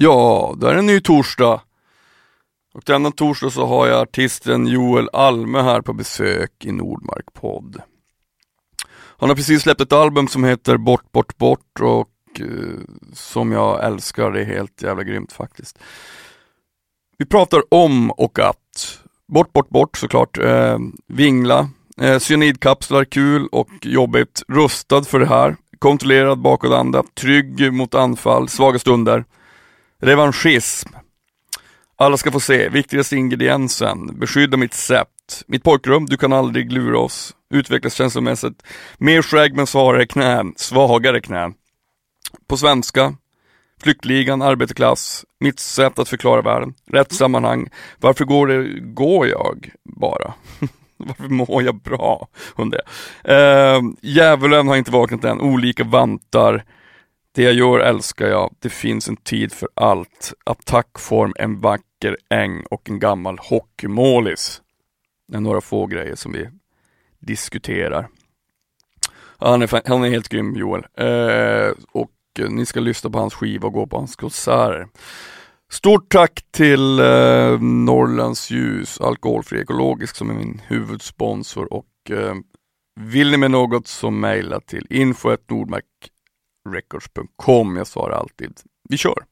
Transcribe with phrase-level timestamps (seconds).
[0.00, 1.60] Ja, det är en ny torsdag.
[2.74, 7.82] Och denna torsdag så har jag artisten Joel Alme här på besök i Nordmark podd.
[8.90, 12.46] Han har precis släppt ett album som heter Bort, bort, bort och eh,
[13.12, 15.78] som jag älskar, det är helt jävla grymt faktiskt.
[17.18, 23.70] Vi pratar om och att, bort, bort, bort såklart, eh, vingla, eh, cyanidkapslar, kul och
[23.82, 29.24] jobbigt, rustad för det här, kontrollerad bakåtanda, trygg mot anfall, svaga stunder.
[30.02, 30.88] Revanschism.
[31.96, 35.44] Alla ska få se, viktigaste ingrediensen, beskydda mitt sätt.
[35.46, 37.34] Mitt pojkrum, du kan aldrig lura oss.
[37.50, 38.62] Utvecklas känslomässigt.
[38.98, 41.54] Mer skägg men svagare knän, svagare knän.
[42.48, 43.14] På svenska,
[43.82, 47.68] Flyktligan, arbetarklass, mitt sätt att förklara världen, rätt sammanhang.
[48.00, 50.34] Varför går det, går jag bara?
[50.96, 52.28] Varför mår jag bra?
[52.56, 53.76] Undrar jag.
[53.76, 56.64] Eh, djävulen har inte vaknat än, olika vantar.
[57.34, 60.32] Det jag gör älskar jag, det finns en tid för allt.
[60.44, 64.62] Attackform, en vacker äng och en gammal hockeymålis.
[65.28, 66.48] Det är några få grejer som vi
[67.18, 68.08] diskuterar.
[69.38, 70.86] Han är, han är helt grym Joel.
[70.94, 72.10] Eh, och
[72.48, 74.88] ni ska lyssna på hans skiva och gå på hans konserter.
[75.70, 82.34] Stort tack till eh, Norrlands Ljus, alkoholfri ekologisk som är min huvudsponsor och eh,
[83.00, 84.86] vill ni med något så mejla till
[86.76, 87.76] info.nordmarkrecords.com.
[87.76, 88.60] Jag svarar alltid.
[88.88, 89.24] Vi kör!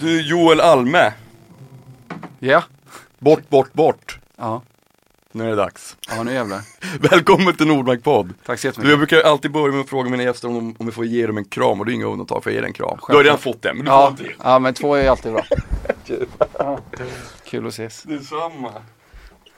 [0.00, 1.12] Du Joel Alme,
[2.38, 2.62] Ja.
[3.18, 4.20] bort, bort, bort.
[4.36, 4.62] Ja.
[5.32, 5.96] Nu är det dags.
[6.08, 6.60] Ja, nu jävlar.
[7.10, 8.34] Välkommen till Nordmark podd.
[8.46, 8.90] Tack så jättemycket.
[8.90, 11.26] jag brukar alltid börja med att fråga mina gäster om, de, om jag får ge
[11.26, 12.98] dem en kram och det är inga undantag för att ge dig en kram.
[13.08, 14.34] Du har redan fått den, men du får Ja, en till.
[14.42, 15.44] ja, men två är ju alltid bra.
[16.58, 16.80] Ja.
[17.44, 18.02] Kul att ses.
[18.02, 18.72] Detsamma.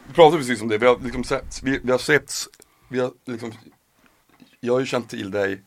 [0.06, 2.32] Vi pratade precis om det, vi har liksom sett, vi, vi har sett,
[2.88, 3.52] vi har liksom,
[4.60, 5.62] jag har ju känt till dig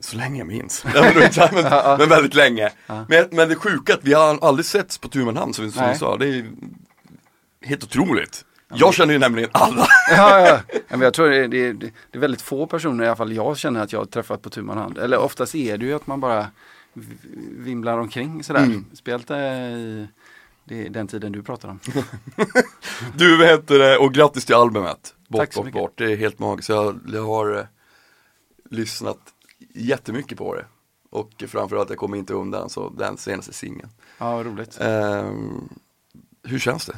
[0.00, 0.84] så länge jag minns.
[0.94, 1.14] Men,
[1.98, 2.70] men, väldigt länge.
[2.86, 5.98] Men, men det sjuka att vi har aldrig setts på tu man hand som, vi-
[5.98, 6.50] sa, det är
[7.62, 8.44] helt otroligt.
[8.68, 9.86] Jag känner ju nämligen alla.
[10.10, 10.60] Ja, ja.
[10.88, 13.80] Men jag tror det, det, det är väldigt få personer, i alla fall jag känner
[13.82, 14.98] att jag har träffat på tu hand.
[14.98, 16.46] Eller oftast är det ju att man bara
[17.58, 18.62] vimlar omkring sådär.
[18.62, 18.84] Mm.
[18.92, 20.08] Speciellt eh, i
[20.64, 21.80] det, den tiden du pratar om.
[23.14, 25.14] Du, vad heter det, och grattis till albumet.
[25.28, 25.80] Bort, Tack så bort, mycket.
[25.80, 25.92] bort.
[25.98, 26.68] Det är helt magiskt.
[26.68, 27.64] Jag, jag har eh,
[28.70, 29.18] lyssnat
[29.74, 30.64] jättemycket på det.
[31.10, 33.88] Och framförallt, jag kommer inte undan, så den senaste singeln.
[34.18, 34.78] Ja, roligt.
[34.80, 35.68] Ehm,
[36.42, 36.96] hur känns det?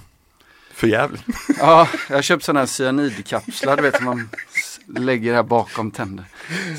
[0.79, 1.23] För jävligt.
[1.59, 4.29] Ja, jag har köpt sådana här cyanidkapslar, du vet som man
[5.05, 6.25] lägger här bakom tänder.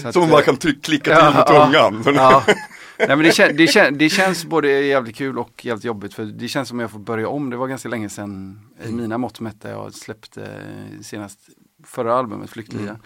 [0.02, 1.66] Så att, Som man eh, kan klicka till Ja, med ja.
[1.66, 2.04] tungan.
[2.04, 2.44] Så- Ja.
[3.00, 6.26] Nej, men det, kän, det, kän, det känns både jävligt kul och jävligt jobbigt för
[6.26, 7.50] det känns som jag får börja om.
[7.50, 11.40] Det var ganska länge sedan i mina mått mätt jag släppte eh, senast
[11.86, 13.00] förra albumet Flyktliga.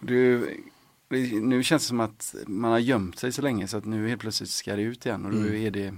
[0.00, 0.38] Det,
[1.08, 4.08] det, nu känns det som att man har gömt sig så länge så att nu
[4.08, 5.94] helt plötsligt ska det ut igen och då är det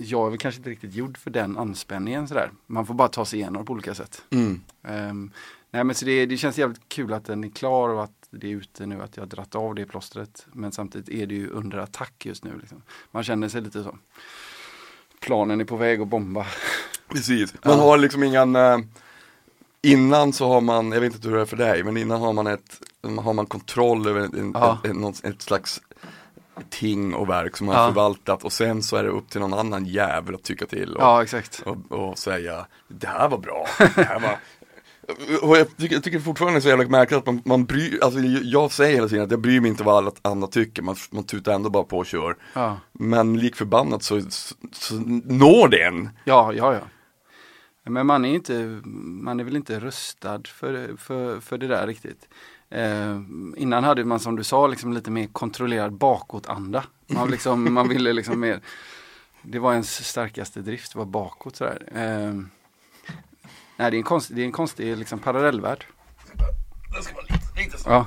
[0.00, 2.50] jag är väl kanske inte riktigt gjord för den anspänningen sådär.
[2.66, 4.22] Man får bara ta sig igenom på olika sätt.
[4.30, 4.60] Mm.
[4.82, 5.30] Ehm,
[5.70, 8.46] nej men så det, det känns jävligt kul att den är klar och att det
[8.46, 10.46] är ute nu, att jag har dratt av det plåstret.
[10.52, 12.58] Men samtidigt är det ju under attack just nu.
[12.60, 12.82] Liksom.
[13.10, 13.96] Man känner sig lite så.
[15.20, 16.46] Planen är på väg att bomba.
[17.08, 17.54] Precis.
[17.64, 18.78] Man har liksom ingen, eh,
[19.82, 22.32] innan så har man, jag vet inte hur det är för dig, men innan har
[22.32, 22.82] man ett,
[23.18, 25.80] har man kontroll över en, ett, ett, ett slags
[26.70, 27.80] ting och verk som man Ja.
[27.82, 30.96] har förvaltat och sen så är det upp till någon annan jävel att tycka till
[30.96, 31.24] och, Ja
[31.64, 33.66] och, och säga det här var bra,
[33.96, 34.36] det här var
[35.42, 37.98] och jag tycker, jag tycker fortfarande det är så jävla märkligt att man, man bryr,
[38.04, 40.96] alltså jag säger hela tiden att jag bryr mig inte vad alla andra tycker, man,
[41.10, 42.36] man tutar ändå bara på och kör.
[42.54, 44.94] Ja, Men lik förbannat så, så, så
[45.24, 46.08] når det en.
[46.24, 46.74] ja, ja.
[46.74, 46.80] ja.
[47.84, 52.28] Men man är, inte, man är väl inte rustad för, för, för det där riktigt.
[52.70, 53.20] Eh,
[53.56, 56.84] innan hade man som du sa liksom lite mer kontrollerad bakåtanda.
[57.06, 58.60] Man, liksom, man ville liksom mer,
[59.42, 61.82] det var ens starkaste drift, var bakåt sådär.
[61.94, 62.34] Eh,
[63.76, 65.86] nej det är en, konst, det är en konstig liksom, parallellvärld.
[67.86, 68.06] Ja,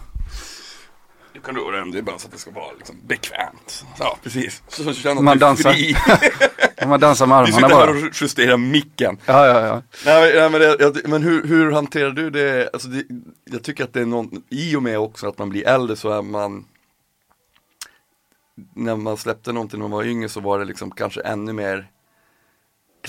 [1.34, 3.86] Du kan röra den, det är bara så att det ska vara liksom bekvämt.
[4.00, 4.64] Ja, precis.
[4.68, 5.74] Så så känner Man dansar.
[5.74, 5.96] fri.
[6.88, 8.08] man dansar med Vi armarna sitter här bara.
[8.08, 9.18] och justerar micken.
[9.26, 9.82] Ja, ja, ja.
[10.06, 12.70] Nej, men- nej, men, det, jag, men hur, hur hanterar du det?
[12.74, 13.04] Alltså det?
[13.46, 16.10] Jag tycker att det är någon, i och med också att man blir äldre så
[16.10, 16.66] är man
[18.76, 21.88] När man släppte någonting när man var yngre så var det liksom kanske ännu mer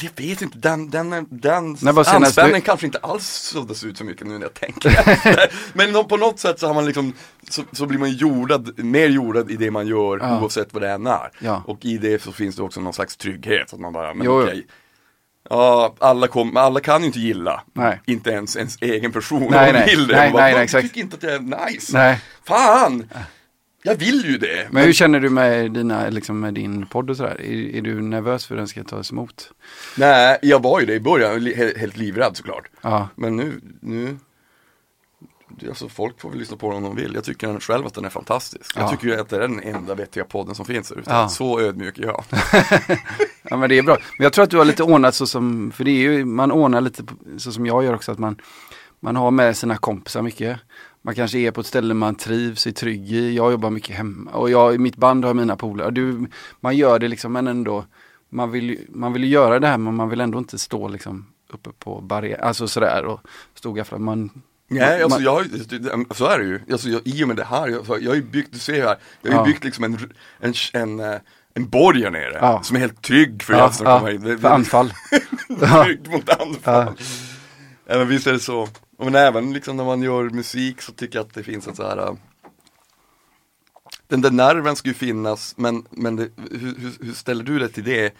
[0.00, 4.26] jag vet inte, den, den, den anspänningen du- kanske inte alls suddas ut så mycket
[4.26, 5.50] nu när jag tänker efter.
[5.72, 7.12] Men på något sätt så har man liksom,
[7.50, 10.40] så, så blir man jordad, mer jordad i det man gör Ja.
[10.40, 11.30] oavsett vad det än är.
[11.38, 11.62] Ja.
[11.66, 14.40] Och i det så finns det också någon slags trygghet, att man bara, men Jo,
[14.40, 14.46] jo.
[14.46, 14.66] okej.
[15.50, 18.00] Ja, alla, kom, alla kan ju inte gilla, Nej.
[18.06, 19.86] inte ens ens egen person Nej, om de nej.
[19.96, 20.16] vill det.
[20.16, 20.82] Nej, Man bara, nej, nej, "Jag exakt.
[20.88, 21.98] tycker inte att det är nice.
[21.98, 22.20] Nej.
[22.44, 23.08] Fan!
[23.86, 24.68] Jag vill ju det.
[24.70, 27.40] Men hur känner du med, dina, liksom med din podd och sådär?
[27.40, 29.52] Är, är du nervös för hur den ska tas emot?
[29.96, 31.46] Nej, jag var ju det i början,
[31.76, 32.70] helt livrädd såklart.
[32.80, 34.16] Ja, Men nu, nu
[35.68, 37.14] Alltså folk får väl lyssna på den om de vill.
[37.14, 38.72] Jag tycker själv att den är fantastisk.
[38.76, 38.80] Ja.
[38.80, 41.10] Jag tycker ju att det är den enda vettiga podden som finns ute.
[41.10, 41.28] Ja.
[41.28, 42.24] Så ödmjuk är jag.
[43.42, 43.96] ja men det är bra.
[44.18, 46.52] Men jag tror att du har lite ordnat så som, för det är ju, man
[46.52, 47.02] ordnar lite
[47.38, 48.40] så som jag gör också, att man,
[49.00, 50.58] man har med sina kompisar mycket.
[51.04, 53.34] Man kanske är på ett ställe man trivs, är trygg i.
[53.36, 56.26] Jag jobbar mycket hemma och jag mitt band har mina polare.
[56.60, 57.84] Man gör det liksom men ändå,
[58.30, 61.70] man vill, man vill göra det här men man vill ändå inte stå liksom uppe
[61.78, 63.20] på barriär, alltså sådär och
[63.54, 63.98] stå och gaffla.
[63.98, 64.30] Man,
[64.68, 65.46] Nej, alltså jag,
[66.10, 66.60] så är det ju.
[66.72, 68.96] Alltså jag, I och med det här, jag, jag har ju byggt, du ser här,
[69.22, 69.44] jag har ju Ja.
[69.44, 69.98] byggt liksom en,
[70.40, 71.20] en, en, eh,
[71.54, 72.38] en borg här nere.
[72.40, 72.62] Ja.
[72.62, 74.40] Som är helt trygg för ja, att komma ja, hit.
[74.40, 74.92] För anfall.
[75.60, 75.84] Ja.
[75.84, 76.92] Tryggt mot anfall.
[77.86, 77.98] Ja.
[77.98, 78.68] men visst är det så.
[78.96, 81.76] Och Men även liksom när man gör musik så tycker jag att det finns ett
[81.76, 82.14] så här äh,
[84.06, 87.84] Den där nerven ska ju finnas men, men det, hur, hur, ställer du dig till
[87.84, 88.14] det?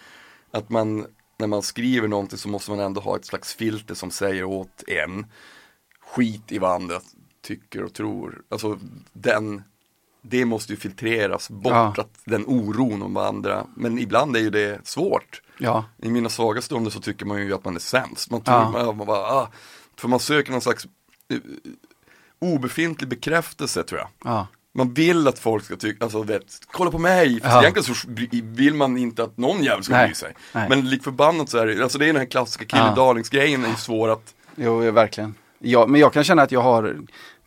[0.51, 1.05] Att man
[1.37, 4.83] när man skriver någonting så måste man ändå ha ett slags filter som säger åt
[4.87, 5.25] en
[6.15, 6.99] Skit i vad andra
[7.41, 8.41] tycker och tror.
[8.49, 8.79] Alltså
[9.13, 9.63] den
[10.21, 11.93] Det måste ju filtreras bort, Ja.
[11.97, 16.29] att den oron om vad andra Men ibland är ju det svårt Ja, i mina
[16.29, 18.31] svaga stunder så tycker man ju att man är sämst.
[18.31, 18.71] Man tror, Ja.
[18.71, 19.51] man, man bara, ah,
[19.99, 20.85] för man söker någon slags
[21.31, 21.37] eh,
[22.39, 24.09] obefintlig bekräftelse tror jag.
[24.23, 27.41] ja, Man vill att folk ska tycka, alltså vet, kolla på mig.
[27.41, 27.61] Fast Ja.
[27.61, 28.07] egentligen så
[28.43, 30.33] vill man inte att någon jävel ska bry sig.
[30.53, 30.69] Nej.
[30.69, 32.93] Men lik förbannat så är det, alltså det är den här klassiska kille Ja.
[33.31, 35.35] är ju svår att, jo verkligen.
[35.59, 36.97] Ja, men jag kan känna att jag har,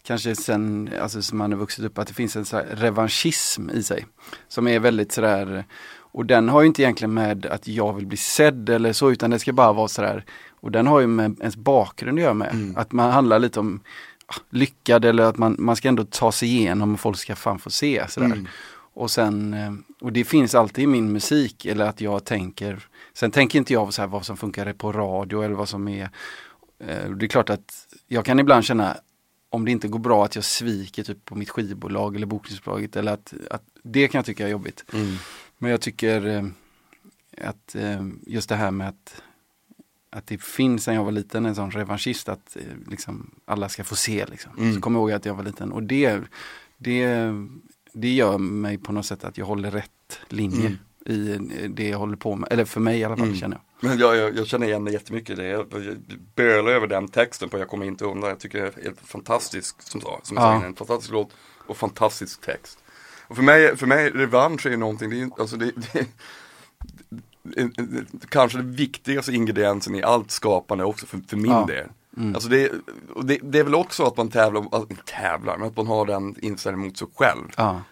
[0.03, 3.71] kanske sen, alltså som man har vuxit upp, att det finns en så här revanschism
[3.71, 4.07] i sig.
[4.49, 5.65] Som är väldigt sådär,
[6.13, 9.31] och den har ju inte egentligen med att jag vill bli sedd eller så, utan
[9.31, 10.25] det ska bara vara sådär,
[10.61, 12.53] och den har ju med ens bakgrund att göra med.
[12.53, 12.77] Mm.
[12.77, 13.81] Att man handlar lite om
[14.27, 17.59] ah, lyckad eller att man, man ska ändå ta sig igenom och folk ska fan
[17.59, 18.27] få se sådär.
[18.27, 18.49] Mm.
[18.99, 23.31] Och sen, eh, och det finns alltid i min musik, eller att jag tänker, sen
[23.31, 26.11] tänker inte jag så här vad som funkar på radio eller vad som är,
[26.79, 28.97] eh, det är klart att jag kan ibland känna,
[29.51, 33.13] om det inte går bra att jag sviker typ på mitt skivbolag eller bokningsbolaget eller
[33.13, 34.85] att, att det kan jag tycka är jobbigt.
[35.59, 36.45] Men jag tycker eh,
[37.49, 37.77] att
[38.27, 39.23] just det här med att,
[40.11, 43.85] att det finns sen jag var liten en sån revanschist att eh, liksom, alla ska
[43.85, 44.27] få se.
[44.27, 44.53] Liksom.
[44.59, 44.75] Mm.
[44.75, 46.21] Så kommer jag ihåg att jag var liten och det,
[46.79, 47.07] det,
[47.93, 50.79] det gör mig på något sätt att jag håller rätt linje Mm.
[51.05, 51.33] i
[51.65, 52.53] eh, det jag håller på med.
[52.53, 53.39] Eller för mig i alla fall Mm.
[53.39, 53.89] känner jag.
[53.89, 55.47] Men jag, jag, jag känner igen det jättemycket det.
[55.47, 55.67] Jag,
[56.35, 58.31] bölar över den texten på Jag kommer inte undan.
[58.31, 60.61] Jag tycker det är helt fantastisk, som, som jag Ja.
[60.61, 61.31] sa en fantastisk låt
[61.67, 62.79] och fantastisk text.
[63.29, 66.07] Och för mig, för mig revansch är ju någonting, det är, alltså det, det,
[68.29, 71.65] kanske den viktigaste ingrediensen i allt skapande också för, för min Ja.
[71.67, 71.87] del.
[72.17, 72.35] Mm.
[72.35, 72.73] Alltså det,
[73.15, 76.07] och det, det är väl också att man tävlar, alltså, tävlar, men att man har
[76.07, 77.45] den inställningen mot sig själv.
[77.57, 77.83] Ja,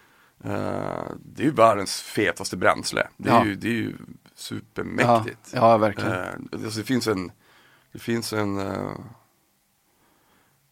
[0.43, 3.07] Eh, det är ju världens fetaste bränsle.
[3.17, 3.45] Det är, Ja.
[3.45, 5.51] ju, det är ju ja, supermäktigt.
[5.53, 6.11] ja verkligen.
[6.11, 6.27] Eh,
[6.63, 7.31] alltså det finns en,
[7.91, 8.91] det finns en eh,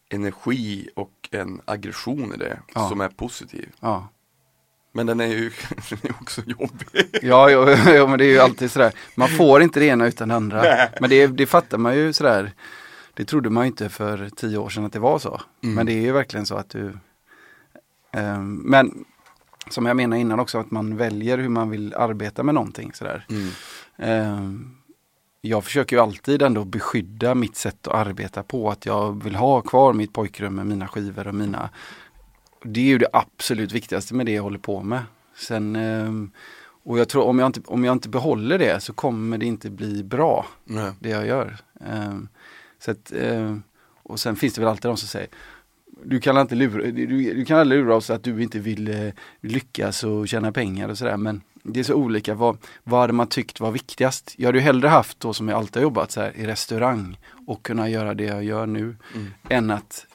[0.08, 2.88] energi och en aggression i det Ja.
[2.88, 3.72] som är positiv.
[3.80, 4.08] Ja.
[4.96, 5.50] Men den är ju
[5.88, 7.18] den är också jobbig.
[7.22, 8.92] Ja, jo, jo, men det är ju alltid sådär.
[9.14, 10.64] Man får inte det ena utan det andra.
[11.00, 12.52] Men det, det fattar man ju sådär.
[13.14, 15.40] Det trodde man ju inte för tio år sedan att det var så.
[15.62, 15.74] Mm.
[15.74, 16.98] Men det är ju verkligen så att du...
[18.12, 19.04] Ehm, men
[19.70, 23.26] som jag menade innan också, att man väljer hur man vill arbeta med någonting sådär.
[23.28, 23.48] Mm.
[23.96, 24.76] Ehm,
[25.40, 28.70] jag försöker ju alltid ändå beskydda mitt sätt att arbeta på.
[28.70, 31.70] Att jag vill ha kvar mitt pojkrum med mina skivor och mina...
[32.62, 35.02] Det är ju det absolut viktigaste med det jag håller på med.
[35.36, 36.30] Sen, ehm,
[36.84, 39.70] och jag tror om jag, inte, om jag inte behåller det så kommer det inte
[39.70, 40.92] bli bra, Nej.
[41.00, 41.56] det jag gör.
[41.86, 42.28] Ehm,
[42.78, 43.62] så att, ehm,
[44.02, 45.28] och sen finns det väl alltid de som säger
[46.04, 49.12] du kan, inte lura, du, du kan aldrig lura oss att du inte vill eh,
[49.40, 52.34] lyckas och tjäna pengar och sådär men det är så olika.
[52.34, 54.34] Vad, vad hade man tyckt var viktigast?
[54.38, 57.18] Jag hade ju hellre haft då som jag alltid har jobbat så här, i restaurang
[57.46, 59.26] och kunna göra det jag gör nu Mm.
[59.48, 60.06] än att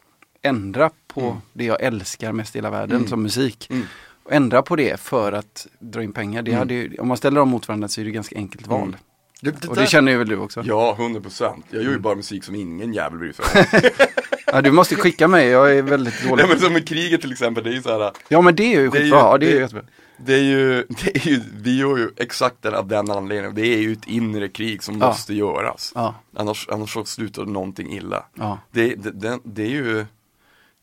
[0.42, 1.36] ändra på Mm.
[1.53, 3.08] det jag älskar mest i hela världen Mm.
[3.10, 3.68] som musik.
[3.70, 3.84] Mm.
[4.24, 6.41] Och ändra på det för att dra in pengar.
[6.41, 6.60] Det Mm.
[6.60, 8.82] hade ju, om man ställer dem mot varandra så är det ganska enkelt val.
[8.88, 8.96] Mm.
[9.41, 10.63] Det, det Och där- det känner ju väl du också?
[10.65, 11.65] Ja, 100 procent.
[11.70, 11.86] Jag Mm.
[11.86, 13.82] gör ju bara musik som ingen jävel bryr sig om.
[14.53, 16.36] Ja, du måste skicka mig, jag är väldigt dålig.
[16.44, 18.12] Nej men som med kriget till exempel, det är ju så här.
[18.27, 19.84] Ja men det är ju Det är ju- skitbra, ja, det är ju det- jättebra.
[20.25, 23.56] Det är ju, det är ju, vi gör ju exakt den, av den anledningen.
[23.56, 25.08] Det är ju ett inre krig som Ja.
[25.08, 25.91] måste göras.
[25.96, 28.25] Ja, Annars, annars så slutar någonting illa.
[28.36, 30.06] ja, Det, det, det, det är ju,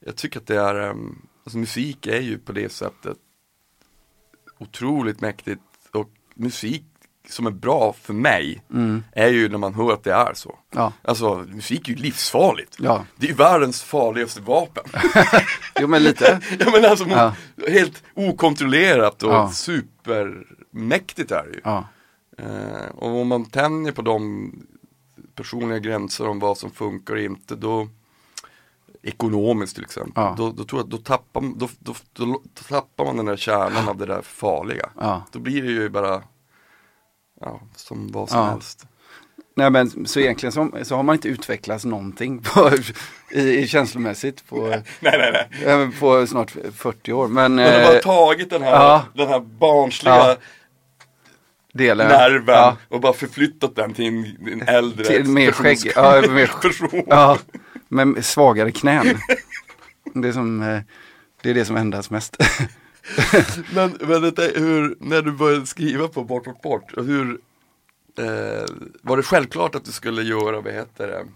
[0.00, 3.17] jag tycker att det är, ehm, alltså musik är ju på det sättet
[4.59, 5.61] otroligt mäktigt
[5.93, 6.85] och musik
[7.28, 10.59] som är bra för mig mm, är ju när man hör att det är så.
[10.71, 12.76] ja, Alltså musik är ju livsfarligt.
[12.78, 13.05] ja.
[13.17, 14.85] Det är ju världens farligaste vapen.
[15.81, 16.40] Jo men lite.
[16.59, 17.35] ja men alltså Ja.
[17.69, 19.50] helt okontrollerat och Ja.
[19.50, 21.61] supermäktigt är det ju.
[21.64, 21.85] Ja,
[22.38, 24.52] Eh, och om man tänjer på de
[25.35, 27.88] personliga gränser om vad som funkar och inte då
[29.02, 30.35] Ekonomiskt till exempel, Ja.
[30.38, 33.97] då, då tror jag då tappar, då, då, då, tappar man den där kärnan av
[33.97, 34.88] det där farliga.
[35.00, 35.23] ja.
[35.33, 36.23] Då blir det ju bara
[37.40, 38.87] ja, som vad som helst.
[39.57, 42.71] Nej men så egentligen så, så har man inte utvecklats någonting på,
[43.31, 45.67] i, i känslomässigt på, Nej, nej, nej.
[45.83, 47.28] eh, på snart 40 år.
[47.28, 50.37] Men Man har bara eh, tagit den här, den här barnsliga
[51.73, 52.09] delen.
[52.09, 55.78] nerven Ja, och bara förflyttat den till en, en äldre Till mer skägg.
[55.97, 57.02] Ja, mer- person.
[57.07, 57.38] ja,
[57.88, 59.18] med svagare knän.
[60.14, 60.80] Det är, som, eh,
[61.42, 62.37] det är det som ändras mest.
[63.75, 64.23] Men, men
[64.54, 67.40] hur, när du började skriva på Bort Bort Bort, hur
[68.18, 68.64] eh,
[69.02, 71.26] var det självklart att du skulle göra, vad heter det,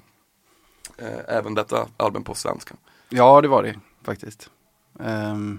[1.06, 2.74] eh, även detta album på svenska?
[3.08, 4.50] Ja, det var det faktiskt.
[5.00, 5.58] Ehm,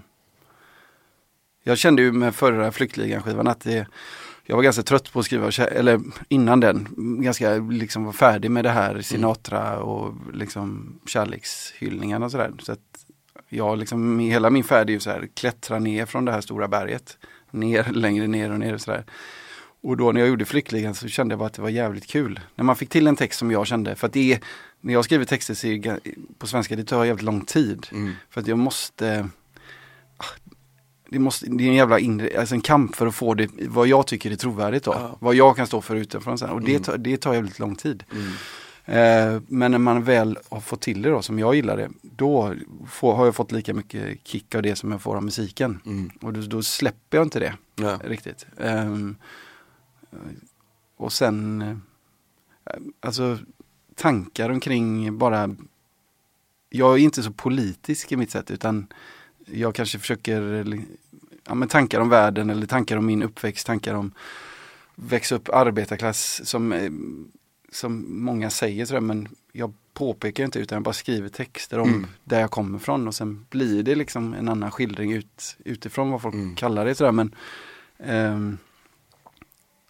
[1.62, 3.86] jag kände ju med förra Flyktligan-skivan att det,
[4.46, 6.88] jag var ganska trött på att skriva, eller innan den,
[7.22, 12.52] ganska liksom var färdig med det här Sinatra och liksom kärlekshyllningarna och sådär.
[12.58, 13.04] Så att
[13.48, 16.68] jag liksom, hela min färd är ju så här, klättra ner från det här stora
[16.68, 17.18] berget.
[17.50, 19.04] Ner, längre ner och ner och sådär.
[19.82, 22.40] Och då när jag gjorde Flyktligan så kände jag bara att det var jävligt kul.
[22.54, 24.40] När man fick till en text som jag kände, för att det är,
[24.80, 26.00] när jag skriver texter så är
[26.38, 27.86] på svenska, det tar jävligt lång tid.
[27.92, 28.12] Mm.
[28.30, 29.28] För att jag måste
[31.08, 33.86] det, måste, det är en jävla inre, alltså en kamp för att få det, vad
[33.88, 34.92] jag tycker är trovärdigt då.
[34.92, 35.16] Ja.
[35.20, 36.50] Vad jag kan stå för utifrån sen.
[36.50, 36.82] Och det, Mm.
[36.82, 38.04] tar, det tar jävligt lång tid.
[38.12, 38.26] Mm.
[38.86, 42.54] Eh, men när man väl har fått till det då, som jag gillar det, då
[42.88, 45.80] får, har jag fått lika mycket kick av det som jag får av musiken.
[45.86, 46.10] Mm.
[46.20, 47.98] Och då, då släpper jag inte det Ja.
[48.04, 48.46] riktigt.
[48.60, 49.16] Ehm,
[50.96, 51.76] och sen, eh,
[53.00, 53.38] alltså
[53.94, 55.56] tankar omkring bara,
[56.70, 58.86] jag är inte så politisk i mitt sätt utan
[59.46, 60.64] jag kanske försöker,
[61.46, 64.12] ja men tankar om världen eller tankar om min uppväxt, tankar om
[64.94, 66.90] växa upp arbetarklass som, eh,
[67.72, 72.06] som många säger sådär men jag påpekar inte utan jag bara skriver texter om Mm.
[72.24, 76.22] där jag kommer ifrån och sen blir det liksom en annan skildring ut, utifrån vad
[76.22, 76.54] folk Mm.
[76.54, 77.34] kallar det sådär men
[77.98, 78.58] ehm,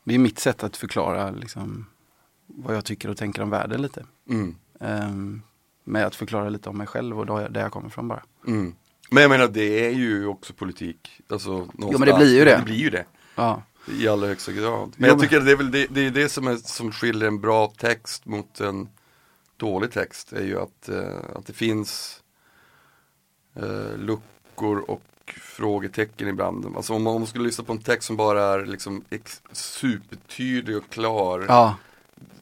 [0.05, 1.87] det är mitt sätt att förklara liksom
[2.47, 4.05] vad jag tycker och tänker om världen lite.
[4.29, 4.55] Mm.
[4.81, 5.43] Ehm,
[5.85, 8.23] med att förklara lite om mig själv och där jag kommer ifrån bara.
[8.47, 8.75] Mm.
[9.11, 11.11] Men jag menar det är ju också politik.
[11.29, 11.99] Alltså, någonstans.
[11.99, 12.57] men det blir ju det.
[12.57, 13.05] Det blir ju det.
[13.35, 13.63] Ja,
[14.01, 14.89] I allra högsta grad.
[14.89, 16.57] Men Jo, jag men- tycker att det är väl det, det, är det som, är,
[16.57, 18.89] som skiljer en bra text mot en
[19.57, 20.33] dålig text.
[20.33, 22.21] är ju att, eh, att det finns
[23.57, 26.77] eh, luckor och frågetecken ibland.
[26.77, 29.43] Alltså om man, om man skulle lyssna på en text som bara är liksom ex,
[29.53, 31.45] supertydlig och klar.
[31.49, 31.77] ja,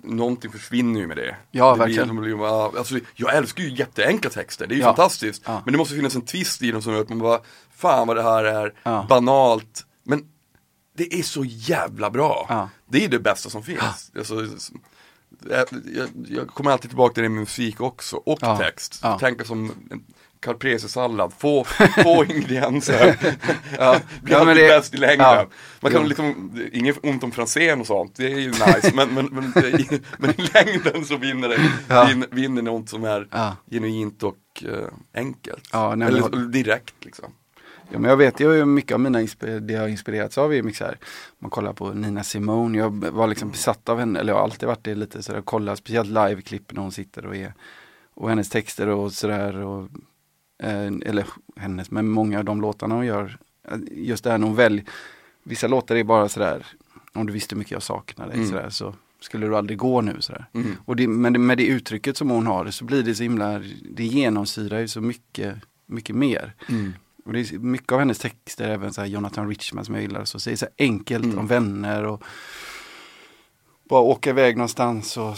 [0.03, 1.37] Någonting försvinner ju med det.
[1.51, 2.09] Ja, det verkligen.
[2.09, 4.87] Blir, det blir, bara- alltså, jag älskar ju jätteenkla texter, det är ju Ja.
[4.89, 5.43] fantastiskt.
[5.47, 5.63] Ja.
[5.65, 7.41] Men det måste finnas en twist i dem som gör att man bara,
[7.77, 9.07] fan vad det här är Ja.
[9.09, 9.87] banalt.
[10.05, 10.25] Men
[10.97, 12.69] det är så jävla bra.
[12.89, 14.11] Det är det bästa som finns.
[14.19, 14.47] Alltså,
[15.51, 15.69] jag,
[16.29, 19.03] jag, kommer alltid tillbaka till det med musik också, och text.
[19.21, 20.05] Tänka som en
[20.43, 21.65] caprese-sallad, få,
[22.03, 23.17] få ingredienser.
[23.79, 24.01] Ja.
[24.23, 25.27] Blir Ja, alltid det- bäst i längden.
[25.27, 25.47] ja.
[25.81, 28.93] Man kan liksom, inget ont om Franzén och sånt, det är ju nice.
[28.95, 31.59] men, men, men, i- men i längden så vinner det,
[31.89, 32.05] Ja.
[32.05, 33.57] vin, vinner något som är ja.
[33.71, 35.69] genuint och eh, enkelt.
[35.73, 37.33] Ja, nej, Eller men- direkt liksom.
[37.91, 39.21] Ja, men jag vet ju mycket av mina
[39.61, 40.99] det jag har inspirerats av är här.
[41.39, 44.67] Man kollar på Nina Simone, jag var liksom besatt av henne, eller jag har alltid
[44.69, 47.55] varit det lite sådär, kolla speciellt liveklipp när hon sitter och är
[48.15, 49.89] och hennes texter och sådär och
[50.63, 51.27] eller
[51.57, 53.39] hennes, men många av de låtarna hon gör,
[53.69, 54.85] eh, just det här när hon väljer,
[55.43, 56.67] vissa låtar är bara sådär,
[57.13, 58.49] om du visste hur mycket jag saknar dig Mm.
[58.49, 60.47] sådär, så skulle du aldrig gå nu sådär.
[60.53, 60.77] Mm.
[60.85, 63.63] Och det, men det, med det uttrycket som hon har så blir det så himla,
[63.91, 65.55] det genomsyrar ju så mycket,
[65.87, 66.55] mycket mer.
[66.69, 66.93] Mm.
[67.25, 70.41] Och det är mycket av hennes texter, även så Jonathan Richman som jag gillar, så
[70.41, 71.39] säger så enkelt Mm.
[71.39, 72.23] om vänner och
[73.89, 75.37] bara åka iväg någonstans och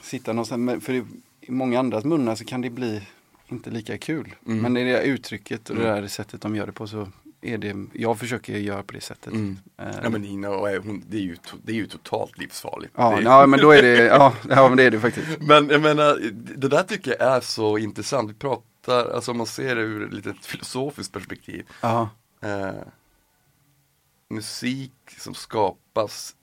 [0.00, 0.58] sitta någonstans.
[0.60, 0.92] Men För
[1.40, 3.02] i många andras munnar så kan det bli
[3.48, 4.34] inte lika kul.
[4.46, 4.58] Mm.
[4.62, 6.02] Men det där uttrycket och det Mm.
[6.02, 7.08] där sättet de gör det på så
[7.40, 9.32] är det, jag försöker göra på det sättet.
[9.32, 9.58] Mm.
[9.78, 12.92] Eh, Ja men Nina, är hon, det, är ju, det är ju totalt livsfarligt.
[12.96, 15.26] ja, är, ja, men då är det, ja, ja men det är det faktiskt.
[15.40, 16.18] Men jag menar,
[16.56, 18.30] det där tycker jag är så intressant.
[18.30, 21.66] Vi pratar, alltså om man ser det ur ett litet filosofiskt perspektiv.
[22.40, 22.70] Eh,
[24.30, 26.34] musik som skapas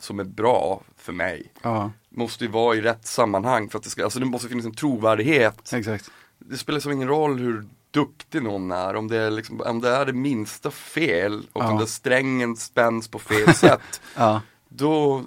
[0.00, 3.90] som är bra för mig Ja, måste ju vara i rätt sammanhang för att det
[3.90, 5.72] ska, alltså det måste finnas en trovärdighet.
[5.72, 6.10] exakt.
[6.38, 9.88] Det spelar som ingen roll hur duktig någon är, om det är, liksom, om det,
[9.90, 11.70] är det minsta fel och Ja.
[11.72, 15.24] om den strängen spänns på fel sätt, Ja, då,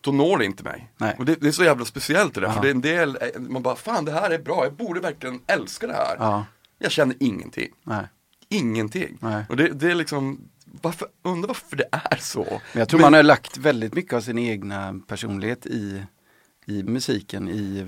[0.00, 0.92] då når det inte mig.
[0.96, 1.16] Nej.
[1.18, 2.52] Och det, det är så jävla speciellt det där, Ja.
[2.54, 5.00] för det är en del, eh, man bara, fan det här är bra, jag borde
[5.00, 6.16] verkligen älska det här.
[6.18, 6.44] ja,
[6.78, 8.06] Jag känner ingenting, nej.
[8.48, 9.18] ingenting.
[9.20, 9.44] Nej.
[9.48, 10.40] Och det, det är liksom,
[10.82, 12.44] varför, undrar varför det är så.
[12.72, 16.02] Men jag tror man har lagt väldigt mycket av sin egna personlighet i,
[16.66, 17.86] i musiken, i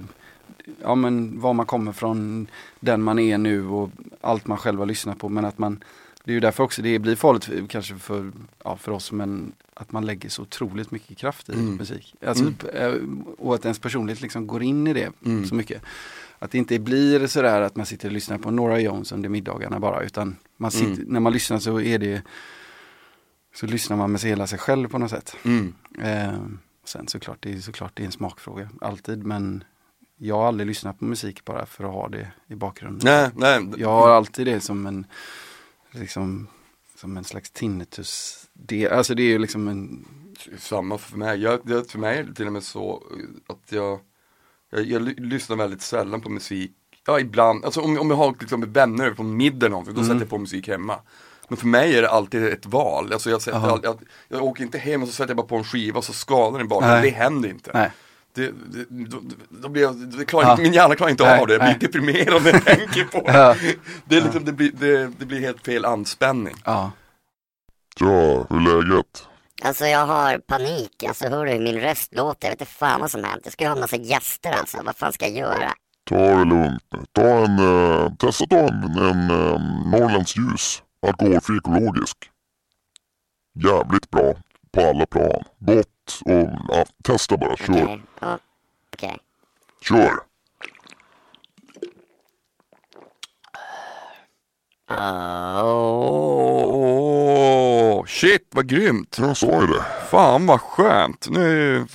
[0.83, 2.47] ja, men var man kommer från,
[2.81, 5.29] den man är nu och allt man själv har lyssnat på.
[5.29, 5.85] Men att man,
[6.25, 8.33] det är ju därför också det blir farligt kanske för,
[8.65, 11.75] ja, för oss, men att man lägger så otroligt mycket kraft i Mm.
[11.77, 12.15] musik.
[12.27, 12.57] Alltså, Mm.
[12.75, 12.95] eh,
[13.39, 15.47] Och att ens personlighet liksom går in i det Mm.
[15.47, 15.83] så mycket.
[16.39, 19.81] Att det inte blir sådär att man sitter och lyssnar på Nora Jones under middagarna
[19.81, 21.05] bara, utan man sitter, Mm.
[21.09, 22.23] när man lyssnar så är det
[23.55, 25.37] så lyssnar man med hela sig själv på något sätt.
[25.43, 25.75] Mm.
[25.99, 26.41] Eh,
[26.85, 29.27] sen såklart, det är såklart det är en smakfråga, alltid.
[29.27, 29.65] Men
[30.17, 33.01] jag har aldrig lyssnat på musik bara för att ha det i bakgrunden.
[33.05, 33.31] Nej,
[33.61, 33.81] nej.
[33.81, 35.07] Jag har alltid det som en,
[35.91, 36.47] liksom,
[36.97, 38.37] som en slags tinnitus.
[38.53, 40.05] Det, alltså det är ju liksom en,
[40.59, 41.41] Samma för mig.
[41.41, 43.03] Jag, det, för mig är det till och med så
[43.47, 44.01] att jag,
[44.71, 46.73] jag, jag ly- lyssnar väldigt sällan på musik.
[47.07, 47.65] Ja, ibland.
[47.65, 50.09] Alltså om, om jag har liksom vänner på middag någonting, då Mm.
[50.09, 50.99] sätter jag på musik hemma.
[51.51, 53.13] Men för mig är det alltid ett val.
[53.13, 55.57] Alltså jag, sätter, all, jag, jag åker inte hem och så sätter jag bara på
[55.57, 56.69] en skiva och så skadar den.
[56.81, 57.03] Nej.
[57.03, 57.71] Det händer inte.
[57.75, 57.91] nej,
[58.35, 60.57] Det, det, då, då blir jag, det klarar, Ja.
[60.57, 61.77] Min hjärna klarar inte Nej, av det, jag nej.
[61.79, 63.33] blir deprimerad när jag tänker på det.
[63.39, 63.57] Ja.
[64.05, 66.55] Det, är liksom, det, blir, det, det blir helt fel anspänning.
[66.65, 66.91] ja.
[67.99, 68.07] Tja,
[68.51, 69.27] hur är läget?
[69.63, 72.49] Alltså jag har panik, alltså hör du hur min röst låter?
[72.49, 73.41] Jag vet inte fan vad som hänt.
[73.45, 75.73] Jag ska ju ha en massa gäster alltså, vad fan ska jag göra?
[76.11, 76.83] Ta det lugnt.
[77.13, 79.61] Ta en, eh, testa ta en, en eh,
[79.93, 80.83] Norrlands ljus.
[81.07, 82.31] Alkoholfri ekologisk.
[83.55, 84.35] Jävligt bra
[84.73, 85.45] på alla plan.
[85.59, 87.57] Gott och ja, testa bara.
[87.57, 87.83] Kör.
[87.85, 88.39] Okej, ja,
[88.93, 89.19] okej.
[89.83, 90.13] Kör.
[96.73, 99.17] Åh, shit vad grymt!
[99.21, 99.85] Jag sa ju det.
[100.11, 101.27] Fan vad skönt!
[101.31, 101.89] Nu är jag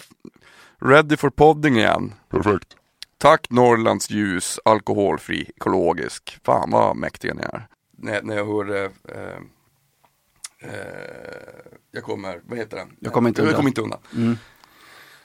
[0.91, 2.13] ready for podding igen.
[2.29, 2.75] Perfekt.
[3.17, 6.39] Tack Norrlands ljus, alkoholfri, ekologisk.
[6.45, 7.67] Fan vad mäktiga ni är.
[8.05, 9.37] När, när jag hörde eh,
[10.69, 12.95] eh, Jag kommer, vad heter den?
[12.99, 13.55] Jag kommer inte jag undan.
[13.57, 13.99] kommer inte undan.
[14.15, 14.37] Mm.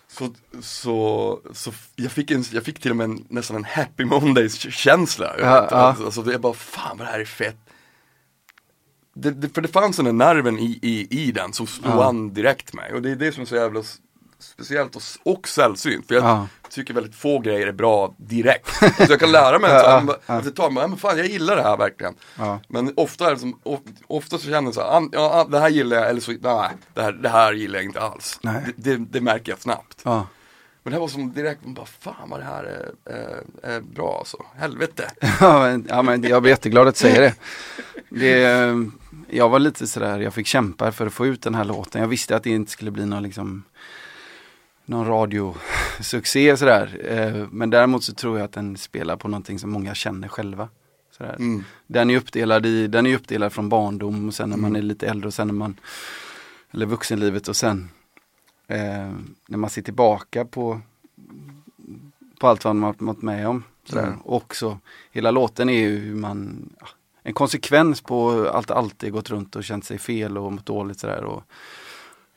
[0.09, 4.05] Så, så, så jag, fick en, jag fick till och med en, nästan en happy
[4.05, 5.35] mondays känsla.
[5.39, 6.05] Ja, alltså, ja.
[6.05, 7.57] alltså, det är bara, fan vad det här är fett.
[9.15, 12.05] Det, det, för det fanns den där nerven i, i, i den som slog Ja.
[12.09, 12.93] an direkt mig.
[12.93, 13.83] Och det är det som är så jävla
[14.43, 16.07] speciellt och, och sällsynt.
[16.09, 16.47] För jag Ja.
[16.71, 18.69] tycker väldigt få grejer är bra direkt.
[19.07, 21.57] Så jag kan lära mig Ja, att ja, efter ett tag, men fan jag gillar
[21.57, 22.15] det här verkligen.
[22.69, 25.69] Men ofta är det som, of, ofta så känner jag så här, ja det här
[25.69, 28.39] gillar jag, eller så, nej, det här, det här gillar jag inte alls.
[28.43, 30.05] Det, det, det märker jag snabbt.
[30.83, 33.81] Men det här var som direkt, man bara fan vad det här är, är, är
[33.81, 34.37] bra alltså.
[34.57, 35.11] Helvete.
[35.41, 37.35] Ja, men, ja, men jag blir jätteglad att säger det.
[38.09, 38.91] det.
[39.31, 42.01] Jag var lite sådär, jag fick kämpa för att få ut den här låten.
[42.01, 43.63] Jag visste att det inte skulle bli någon liksom
[44.91, 47.01] någon radiosuccé sådär.
[47.05, 50.69] Eh, Men däremot så tror jag att den spelar på någonting som många känner själva.
[51.11, 51.37] Sådär.
[51.39, 51.65] Mm.
[51.87, 55.09] Den är uppdelad i, den är uppdelad från barndom och sen när man är lite
[55.09, 55.81] äldre och sen när man,
[56.71, 57.91] eller vuxenlivet och sen
[58.67, 59.11] eh,
[59.49, 60.81] när man ser tillbaka på,
[62.41, 63.65] på allt vad man har varit med om.
[63.85, 64.07] Sådär.
[64.07, 64.19] Mm.
[64.19, 64.79] Och så,
[65.13, 66.71] hela låten är ju hur man,
[67.23, 71.25] en konsekvens på allt alltid gått runt och känt sig fel och mått dåligt sådär.
[71.25, 71.43] Och,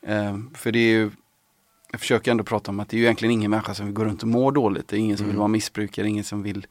[0.08, 1.10] eh, för det är ju,
[1.94, 4.04] jag försöker ändå prata om att det är ju egentligen ingen människa som vill gå
[4.04, 4.88] runt och må dåligt.
[4.88, 5.38] Det är ingen som vill Mm.
[5.38, 6.66] vara missbrukare, ingen som vill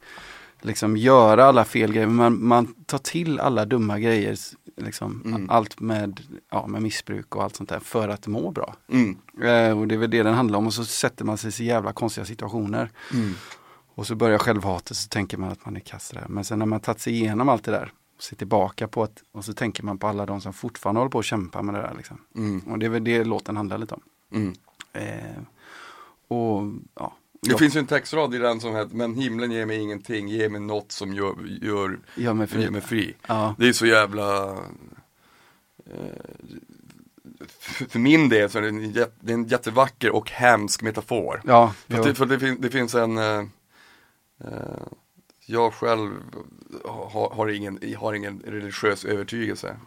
[0.62, 2.07] liksom göra alla fel grejer.
[2.07, 4.38] Man, man tar till alla dumma grejer,
[4.77, 5.49] liksom, Mm.
[5.49, 8.75] allt med, ja, med missbruk och allt sånt där för att må bra.
[8.89, 9.17] Mm.
[9.43, 11.51] Eh, och det är väl det den handlar om och så sätter man sig i
[11.51, 12.89] så jävla konstiga situationer.
[13.13, 13.33] Mm.
[13.95, 16.13] Och så börjar självhatet så tänker man att man är kass.
[16.27, 19.23] Men sen när man tagit sig igenom allt det där, och ser tillbaka på att,
[19.31, 21.81] och så tänker man på alla de som fortfarande håller på att kämpa med det
[21.81, 21.93] där.
[21.97, 22.17] Liksom.
[22.36, 22.59] Mm.
[22.59, 24.01] Och det är väl det låten handlar lite om.
[24.93, 25.41] Eh,
[26.27, 26.62] och
[26.95, 29.77] ja, Det jag, finns ju en textrad i den som heter Men himlen ger mig
[29.79, 32.69] ingenting, ge mig något som gör, gör, gör mig fri.
[32.69, 33.15] mig fri.
[33.27, 34.51] Ja, Det är så jävla
[35.86, 36.23] eh,
[37.89, 41.41] för, min del så är det en, jät- det är en jättevacker och hemsk metafor.
[41.45, 43.39] ja, För, det, för det, fin, det finns en eh,
[44.39, 44.88] eh,
[45.45, 46.10] Jag själv
[46.86, 49.77] har, har, ingen, har ingen religiös övertygelse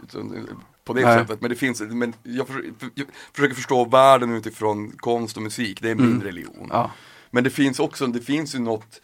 [0.84, 1.18] På det Nej.
[1.18, 5.82] sättet, men det finns, men jag, försöker, jag försöker förstå världen utifrån konst och musik,
[5.82, 6.22] det är min Mm.
[6.22, 6.68] religion.
[6.72, 6.90] ja,
[7.30, 9.00] Men det finns också, det finns ju något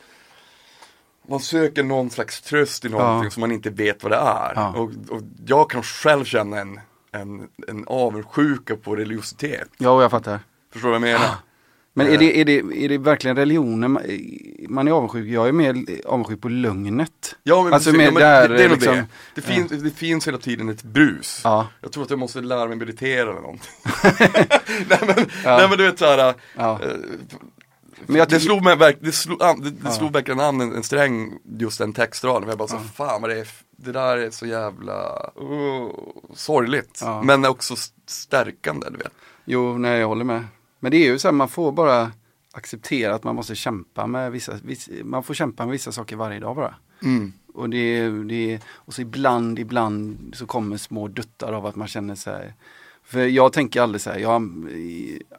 [1.29, 3.31] Man söker någon slags tröst i någonting Ja.
[3.31, 4.53] som man inte vet vad det är.
[4.55, 4.69] Ja.
[4.77, 6.81] Och, och jag kan själv känna en
[7.15, 9.69] en, en avundsjuka på religiositet.
[9.79, 10.41] Ja, jag fattar.
[10.73, 11.35] Förstår du vad jag menar?
[11.95, 12.15] Men Eh.
[12.15, 13.99] är det, är, det, är det verkligen religionen
[14.69, 15.27] man- är avundsjuk?
[15.29, 17.35] Jag är mer avundsjuk på lugnet.
[17.43, 19.07] Ja men, Alltså, precis, ja, men där, det, det är liksom- det.
[19.35, 21.41] Det finns, det finns hela tiden ett brus.
[21.45, 23.71] Ja, Jag tror att jag måste lära mig meditera eller någonting.
[24.89, 25.57] nej, men, Ja.
[25.57, 26.81] nej men du vet såhär, ja.
[26.83, 26.89] eh,
[28.07, 29.91] Men jag det slog mig verk, det slog, det, det Ja.
[29.91, 32.49] slog verkligen an en, en sträng, just den textraden.
[32.49, 35.91] Jag bara så, fan vad det är, det där är så jävla uh,
[36.35, 36.99] sorgligt.
[37.03, 37.23] Ja.
[37.23, 37.75] Men också
[38.07, 39.13] stärkande, du vet.
[39.45, 40.45] Jo, nej jag håller med.
[40.83, 42.13] Men det är ju så här, man får bara
[42.53, 46.41] acceptera att man måste kämpa med vissa, viss, man får kämpa med vissa saker varje
[46.41, 46.75] dag bara.
[47.03, 47.33] Mm.
[47.55, 52.15] Och, det, det, och så ibland, ibland så kommer små duttar av att man känner
[52.15, 52.55] sig
[53.05, 54.33] För jag tänker aldrig så här, jag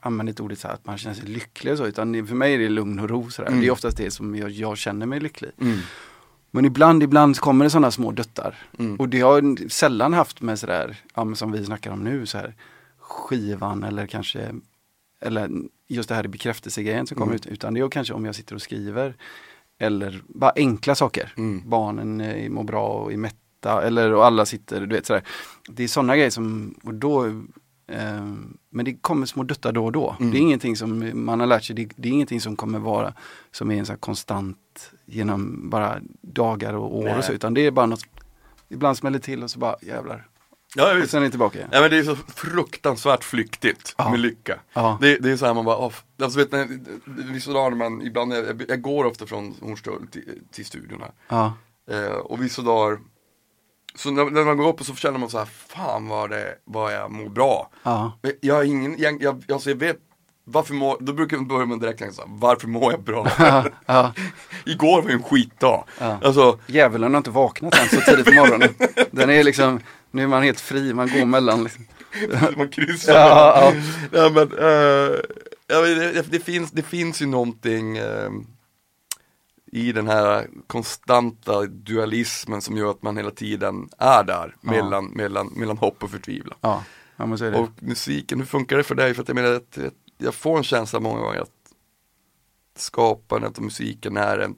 [0.02, 2.60] använder inte ordet så här att man känner sig lycklig så, utan för mig är
[2.60, 3.30] det lugn och ro.
[3.30, 3.42] Så.
[3.42, 3.62] Mm.
[3.62, 5.52] Det är oftast det som jag, jag känner mig lycklig.
[5.62, 5.80] Mm.
[6.52, 8.56] Men ibland, ibland kommer det sådana små duttar.
[8.80, 8.96] Mm.
[8.96, 12.38] Och det har jag sällan haft med sådär, ja, som vi snackar om nu, så
[12.38, 12.54] här,
[13.00, 14.50] skivan eller kanske,
[15.24, 15.50] eller
[15.88, 17.36] just det här bekräftelsegrejen som kommer Mm.
[17.36, 19.16] ut, utan det är kanske om jag sitter och skriver,
[19.80, 21.34] eller bara enkla saker.
[21.38, 21.70] Mm.
[21.70, 25.24] Barnen eh, mår bra och är mätta, eller och alla sitter, du vet sådär.
[25.70, 27.26] Det är sådana grejer som, och då,
[27.88, 28.26] eh,
[28.70, 30.16] men det kommer små duttar då och då.
[30.20, 30.32] Mm.
[30.32, 33.14] Det är ingenting som man har lärt sig, det, det är ingenting som kommer vara,
[33.52, 37.18] som är en sån här konstant genom bara dagar och år Nej.
[37.18, 38.06] och så, utan det är bara något,
[38.70, 40.28] ibland smäller till och så bara jävlar.
[40.76, 41.70] Ja, Och sen är det tillbaka igen.
[41.74, 44.60] Ja men det är så fruktansvärt flyktigt med lycka.
[45.02, 46.66] Det, det är så här man bara, oh, alltså vet ni,
[47.06, 51.52] det är sådär man, ibland, jag, jag går ofta från Hornstull till, till studion här.
[51.92, 53.00] Eh, och vissa dagar,
[53.96, 56.56] så när, när man går upp och så känner man så här, fan vad, det,
[56.66, 57.70] vad jag mår bra.
[57.84, 58.20] Ja.
[58.42, 59.98] Jag har ingen, jag, jag, alltså jag vet,
[60.46, 63.28] varför mår, då brukar man börja med direkt så här, varför mår jag bra?
[63.40, 63.66] Ja.
[63.86, 64.14] ja.
[64.66, 65.84] Igår var ju en skitdag.
[66.00, 66.20] Ja.
[66.24, 68.70] Alltså, Djävulen har inte vaknat än så tidigt på morgonen.
[69.12, 69.80] Den är liksom,
[70.14, 71.86] nu är man helt fri, man går mellan liksom.
[72.58, 73.74] man kryssar Ja,
[74.12, 75.20] Ja, men, eh,
[75.68, 78.30] ja, det, det, finns, det finns ju någonting eh,
[79.72, 84.72] i den här konstanta dualismen som gör att man hela tiden är där Ja.
[84.72, 86.58] mellan, mellan, mellan hopp och förtvivlan.
[86.62, 86.84] Ja,
[87.18, 87.58] ja men så är det.
[87.58, 89.14] Och musiken, hur funkar det för dig?
[89.14, 89.78] För att jag menar, att
[90.18, 91.50] jag får en känsla många gånger att
[92.76, 94.56] skapandet av musiken är en,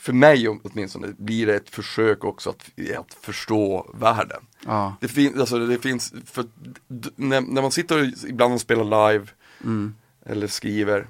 [0.00, 4.42] för mig åtminstone, blir det ett försök också att, att förstå världen.
[4.66, 4.94] Ja.
[5.00, 6.44] Det, fin, alltså det finns, för
[7.16, 9.26] när, när man sitter och ibland och spelar live
[9.64, 9.94] Mm.
[10.26, 11.06] eller skriver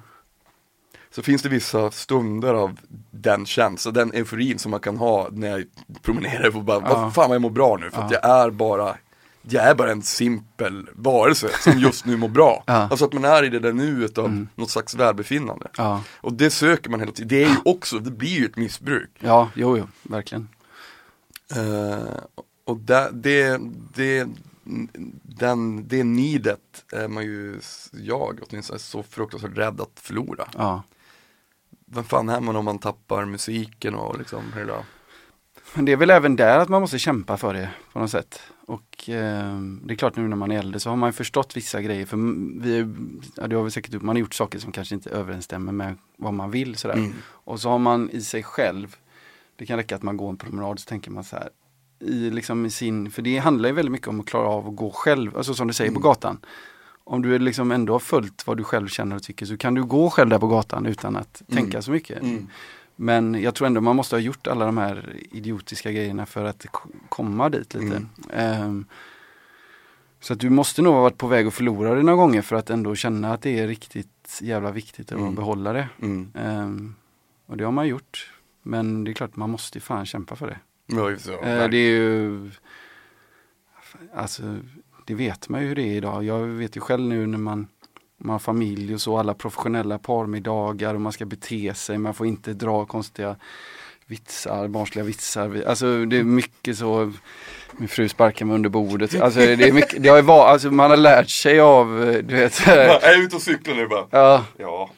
[1.11, 2.79] så finns det vissa stunder av
[3.11, 5.63] den känslan, den euforin som man kan ha när jag
[6.01, 7.01] promenerar och bara, Ja.
[7.01, 8.19] vad fan vad jag mår bra nu för att Ja.
[8.23, 8.97] jag är bara
[9.41, 12.63] jag är bara en simpel varelse som just nu mår bra.
[12.67, 12.73] Ja.
[12.73, 14.47] Alltså att man är i det där nuet av Mm.
[14.55, 15.67] något slags välbefinnande.
[15.77, 17.27] Ja, Och det söker man hela tiden.
[17.27, 19.09] Det är ju också, det blir ju ett missbruk.
[19.19, 20.49] ja, jo, jo, verkligen.
[21.55, 22.17] Eh,
[22.65, 23.59] och det, det,
[23.93, 24.27] det,
[25.23, 27.59] den, det nidet är man ju,
[27.91, 30.47] jag åtminstone, så fruktansvärt rädd att förlora.
[30.57, 30.83] Ja.
[31.85, 34.83] Vem fan är man om man tappar musiken och liksom hela
[35.73, 38.39] Men det är väl även där att man måste kämpa för det på något sätt.
[38.71, 41.81] Och eh, det är klart nu när man är äldre så har man förstått vissa
[41.81, 42.05] grejer.
[42.05, 42.17] För
[42.61, 42.87] vi,
[43.35, 46.33] ja, det har väl säkert, man har gjort saker som kanske inte överensstämmer med vad
[46.33, 46.95] man vill sådär.
[46.95, 47.13] Mm.
[47.23, 48.95] Och så har man i sig själv,
[49.55, 51.49] det kan räcka att man går en promenad så tänker man så här.
[51.99, 54.75] I, liksom i sin, för det handlar ju väldigt mycket om att klara av att
[54.75, 56.03] gå själv, alltså som du säger på Mm.
[56.09, 56.37] gatan.
[57.03, 59.83] Om du liksom ändå har följt vad du själv känner och tycker så kan du
[59.83, 61.63] gå själv där på gatan utan att Mm.
[61.63, 62.21] tänka så mycket.
[63.01, 66.65] Men jag tror ändå man måste ha gjort alla de här idiotiska grejerna för att
[67.09, 67.95] komma dit lite.
[67.95, 68.07] Mm.
[68.33, 68.85] Ehm,
[70.19, 72.55] så att du måste nog ha varit på väg att förlora det några gånger för
[72.55, 75.35] att ändå känna att det är riktigt jävla viktigt att Mm.
[75.35, 75.89] behålla det.
[76.01, 76.31] Mm.
[76.35, 76.95] Ehm,
[77.45, 78.31] och det har man gjort.
[78.63, 80.59] Men det är klart man måste ju fan kämpa för det.
[80.85, 81.31] Ja, så.
[81.31, 82.51] Eh, det är ju
[84.13, 84.57] Alltså
[85.05, 86.23] det vet man ju hur det är idag.
[86.23, 87.67] Jag vet ju själv nu när man
[88.23, 92.27] man har familj och så, alla professionella parmiddagar och man ska bete sig, man får
[92.27, 93.35] inte dra konstiga
[94.07, 95.63] vitsar, barnsliga vitsar.
[95.67, 97.13] Alltså det är mycket så,
[97.77, 99.21] min fru sparkar mig under bordet.
[99.21, 102.35] Alltså det är mycket, det har varit, alltså man har lärt sig av, eh, du
[102.35, 104.05] vet, Bara, är ute och cyklar nu bara?
[104.11, 104.89] ja, Ja.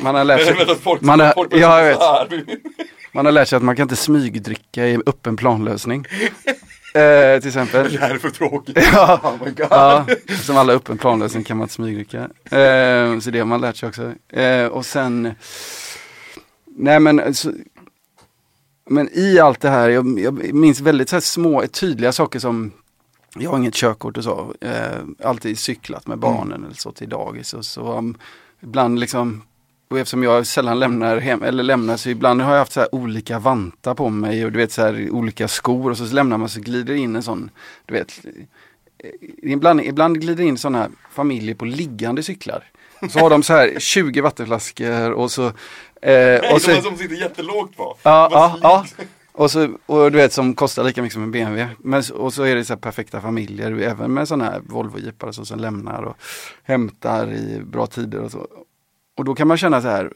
[0.00, 2.48] man har lärt sig, folk, man har, folk ja, jag vet.
[3.12, 6.06] Man har lärt sig att man kan inte smygdricka i öppen planlösning.
[6.94, 7.92] Eh, till exempel.
[7.92, 8.78] Det här är för tråkigt.
[8.92, 10.06] Ja, Oh ja,
[10.42, 12.18] som alla öppen planlösning kan man inte smygdricka.
[12.44, 14.12] Eh, så det har man lärt sig också.
[14.28, 15.34] Eh, och sen,
[16.76, 17.52] nej men, så,
[18.90, 22.72] men i allt det här, jag, jag minns väldigt så små, tydliga saker som
[23.34, 24.54] jag har inget körkort och så.
[24.60, 27.54] Eh, alltid cyklat med barnen eller så till dagis.
[27.54, 28.16] Och så um,
[28.62, 29.42] ibland liksom,
[29.92, 32.94] och eftersom jag sällan lämnar hem, eller lämnar så ibland har jag haft så här
[32.94, 36.48] olika vantar på mig och du vet så här olika skor och så lämnar man
[36.48, 37.50] så glider in en sån,
[37.86, 38.12] du vet,
[39.42, 42.64] ibland, ibland glider in sådana familjer på liggande cyklar.
[43.10, 45.46] Så har de så här 20 vattenflaskor och så...
[45.46, 45.52] Eh,
[46.02, 47.96] Nej, och så de som sitter jättelågt på.
[48.02, 48.86] Ja, ja, ja.
[49.32, 51.68] Och, så, och du vet som kostar lika mycket som en BMW.
[51.78, 55.58] Men, och så är det så här perfekta familjer, även med sådana här Volvo-jeepar som
[55.58, 56.16] lämnar och
[56.62, 58.46] hämtar i bra tider och så.
[59.16, 60.12] Och då kan man känna så här,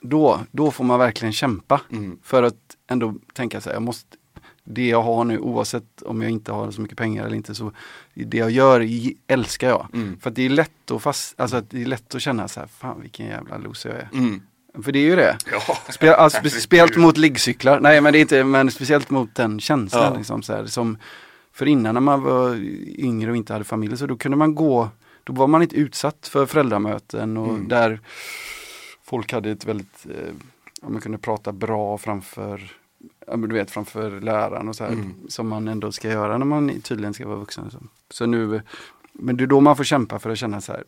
[0.00, 1.80] då, då får man verkligen kämpa.
[1.90, 2.18] Mm.
[2.22, 4.16] För att ändå tänka så här, jag måste,
[4.64, 7.72] det jag har nu oavsett om jag inte har så mycket pengar eller inte så
[8.14, 8.88] det jag gör
[9.26, 9.86] älskar jag.
[9.92, 10.20] Mm.
[10.20, 12.66] För det är lätt att fast, alltså att det är lätt att känna så här,
[12.66, 14.08] fan vilken jävla loser jag är.
[14.12, 14.42] Mm.
[14.82, 15.36] För det är ju det.
[15.52, 17.80] Ja, Spel, alltså, speciellt mot liggcyklar.
[17.80, 20.12] Nej men det är inte, men speciellt mot den känslan.
[20.12, 20.18] Ja.
[20.18, 20.98] Liksom, så här, som,
[21.52, 22.54] för innan när man var
[22.98, 24.88] yngre och inte hade familj så då kunde man gå,
[25.30, 27.68] då var man inte utsatt för föräldramöten och Mm.
[27.68, 28.00] där
[29.04, 30.32] folk hade ett väldigt, eh,
[30.90, 32.72] man kunde prata bra framför
[33.36, 35.14] du vet framför läraren och så här, Mm.
[35.28, 37.70] som man ändå ska göra när man tydligen ska vara vuxen.
[37.70, 37.78] Så,
[38.10, 38.62] så nu,
[39.12, 40.84] men det är då man får kämpa för att känna så här,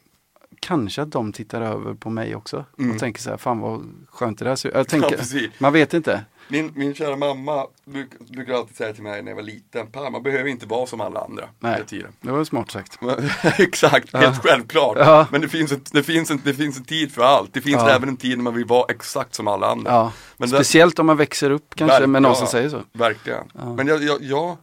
[0.60, 2.90] kanske att de tittar över på mig också Mm.
[2.90, 4.74] och tänker så här, fan vad skönt det där ser ut.
[4.74, 6.24] Jag Ja, tänker, man vet inte.
[6.48, 10.10] Min, min kära mamma bruk, brukar alltid säga till mig när jag var liten, Per
[10.10, 11.82] man behöver inte vara som alla andra Nej.
[12.20, 12.98] Det var smart sagt.
[13.58, 14.96] Exakt, helt självklart.
[15.00, 15.26] Ja.
[15.30, 17.54] Men det finns, en, det, finns en, det finns en tid för allt.
[17.54, 17.90] Det finns Ja.
[17.90, 19.90] även en tid när man vill vara exakt som alla andra.
[19.92, 20.12] Ja.
[20.36, 22.82] Men det- Speciellt om man växer upp kanske Verk- med någon ja, som säger så.
[22.92, 23.44] Verkligen.
[23.54, 23.74] Ja.
[23.74, 24.56] Men jag, jag, jag,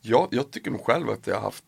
[0.00, 1.64] jag, jag tycker nog själv att jag har haft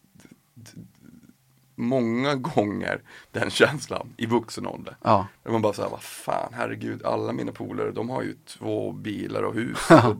[1.80, 3.00] många gånger
[3.32, 4.96] den känslan i vuxen ålder.
[5.02, 5.26] Ja.
[5.42, 9.42] Där man bara säger, vad fan, herregud, alla mina polare de har ju två bilar
[9.42, 10.16] och hus och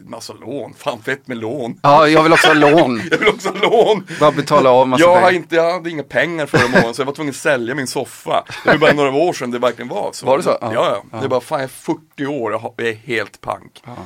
[0.00, 0.74] massa lån.
[0.74, 1.80] Fan fett med lån.
[1.82, 3.00] ja, jag vill också ha lån.
[3.10, 4.06] Jag vill också ha lån.
[4.20, 5.32] Bara betala av massa Jag, har pengar.
[5.32, 8.44] inte, jag hade inga pengar förra månaden så jag var tvungen att sälja min soffa.
[8.64, 10.26] Det var bara några år sedan det verkligen var så.
[10.26, 10.58] Var det så?
[10.60, 11.02] Ja, Ja.
[11.12, 11.18] ja.
[11.18, 13.82] Det är bara, fan jag är 40 år jag är helt pank.
[13.86, 13.96] Ja.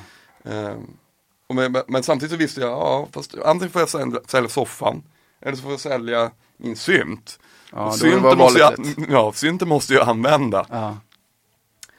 [1.54, 5.02] Men, men- men samtidigt så visste jag, ja fast antingen får jag sälja, sälja soffan
[5.42, 7.38] eller så får jag sälja min synt.
[7.72, 8.74] Ja, synten, måste jag,
[9.09, 10.66] ja, synten måste jag använda.
[10.70, 10.96] Ja.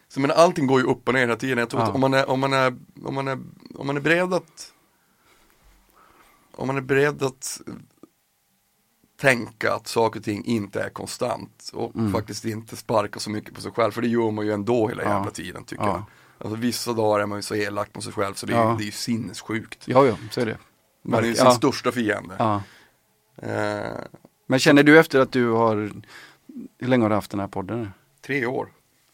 [0.08, 1.58] Så men allting går ju upp och ner hela tiden.
[1.58, 1.88] Jag tror Ja.
[1.88, 2.76] att om man är, om man är,
[3.06, 3.40] om man är,
[3.76, 4.72] om man är beredd att
[6.56, 7.62] om man är beredd att
[9.22, 12.12] tänka att saker och ting inte är konstant och Mm.
[12.12, 15.04] faktiskt inte sparka så mycket på sig själv, för det gör man ju ändå hela
[15.04, 15.10] Ja.
[15.10, 15.90] jävla tiden tycker Ja.
[15.92, 16.04] jag.
[16.48, 18.72] Alltså vissa dagar är man ju så elak på sig själv så det är, Ja.
[18.72, 19.88] ju, det är ju sinnessjukt.
[19.88, 20.58] ja, ja, så är det.
[21.02, 22.62] Man är ju sin största fiende.
[23.38, 23.98] Eh,
[24.48, 25.76] Men känner du efter att du har,
[26.80, 27.92] hur länge har du haft den här podden?
[28.26, 28.68] tre år.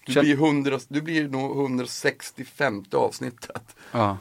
[0.05, 3.75] Du Känn- blir, 100, du blir nog 165 avsnittet.
[3.91, 4.17] Ja.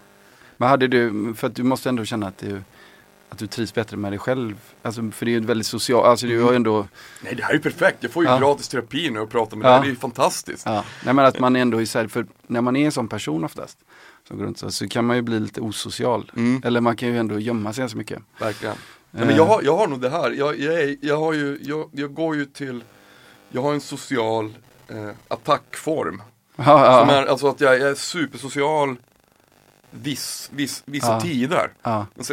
[0.57, 2.63] Men hade du, för att du måste ändå känna att du,
[3.29, 4.61] att du trivs bättre med dig själv.
[4.83, 6.87] Alltså, för det är ju väldigt socialt, alltså du har ju ändå,
[7.25, 8.39] Nej det här är ju perfekt, jag får ju Ja.
[8.39, 9.73] gratis terapi nu och pratar med Ja.
[9.73, 10.63] dig, det är ju fantastiskt.
[10.67, 13.45] ja, nej men att man ändå är så för när man är en sån person
[13.45, 13.79] oftast,
[14.29, 16.33] som går runt så, så kan man ju bli lite osocial.
[16.37, 16.63] Mm.
[16.65, 18.23] Eller man kan ju ändå gömma sig så mycket.
[18.41, 18.77] Verkligen.
[19.11, 19.27] Nej, Eh.
[19.27, 21.91] men jag, har, jag har nog det här, jag, jag, är, jag, har ju, jag,
[21.93, 22.85] jag går ju till,
[23.49, 24.55] jag har en social
[24.89, 26.23] eh, attackform.
[26.57, 28.97] Ja, ja, Som är, alltså att jag, jag är supersocial
[29.91, 31.21] viss, viss, vissa Ja.
[31.21, 31.73] tider.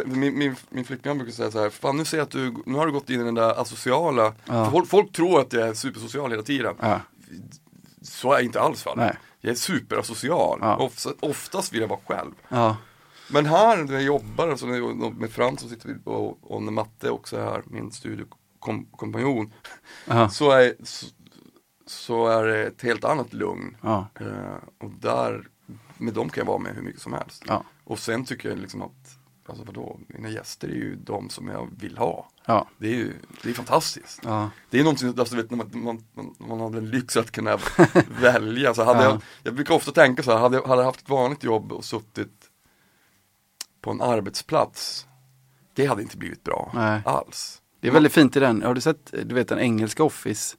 [0.04, 2.78] Min, min, min flickvän brukar säga så här, fan nu ser jag att du, nu
[2.78, 4.32] har du gått in i den där asociala,
[4.72, 6.74] folk, folk tror att jag är supersocial hela tiden.
[8.02, 9.16] Så är inte alls fallet.
[9.40, 10.76] Jag är superasocial, Ja.
[10.76, 12.32] Ofta, oftast vill jag vara själv.
[13.30, 16.72] Men här när jag jobbar, alltså när jag, med Frans som sitter och, och när
[16.72, 17.90] Matte också är här, min
[18.60, 19.52] studiokompanjon,
[20.30, 21.06] så är, så,
[21.86, 23.76] så är det ett helt annat lugn.
[23.82, 25.48] ja, Eh, och där,
[25.98, 27.44] med dem kan jag vara med hur mycket som helst.
[27.46, 31.48] ja, Och sen tycker jag liksom att, alltså vadå, mina gäster är ju de som
[31.48, 32.30] jag vill ha.
[32.46, 33.12] ja, Det är ju,
[33.42, 34.20] det är fantastiskt.
[34.24, 37.30] ja, Det är någonting, alltså, vet, när man, man, man, man har den lyx att
[37.30, 37.58] kunna
[38.20, 38.74] välja.
[38.74, 39.10] Så hade Ja.
[39.10, 41.84] jag, jag brukar ofta tänka så här, hade jag hade haft ett vanligt jobb och
[41.84, 42.45] suttit
[43.86, 45.06] på en arbetsplats,
[45.74, 47.00] det hade inte blivit bra Nej.
[47.04, 47.62] alls.
[47.80, 50.56] Det är väldigt fint i den, har du sett, du vet den engelska Office?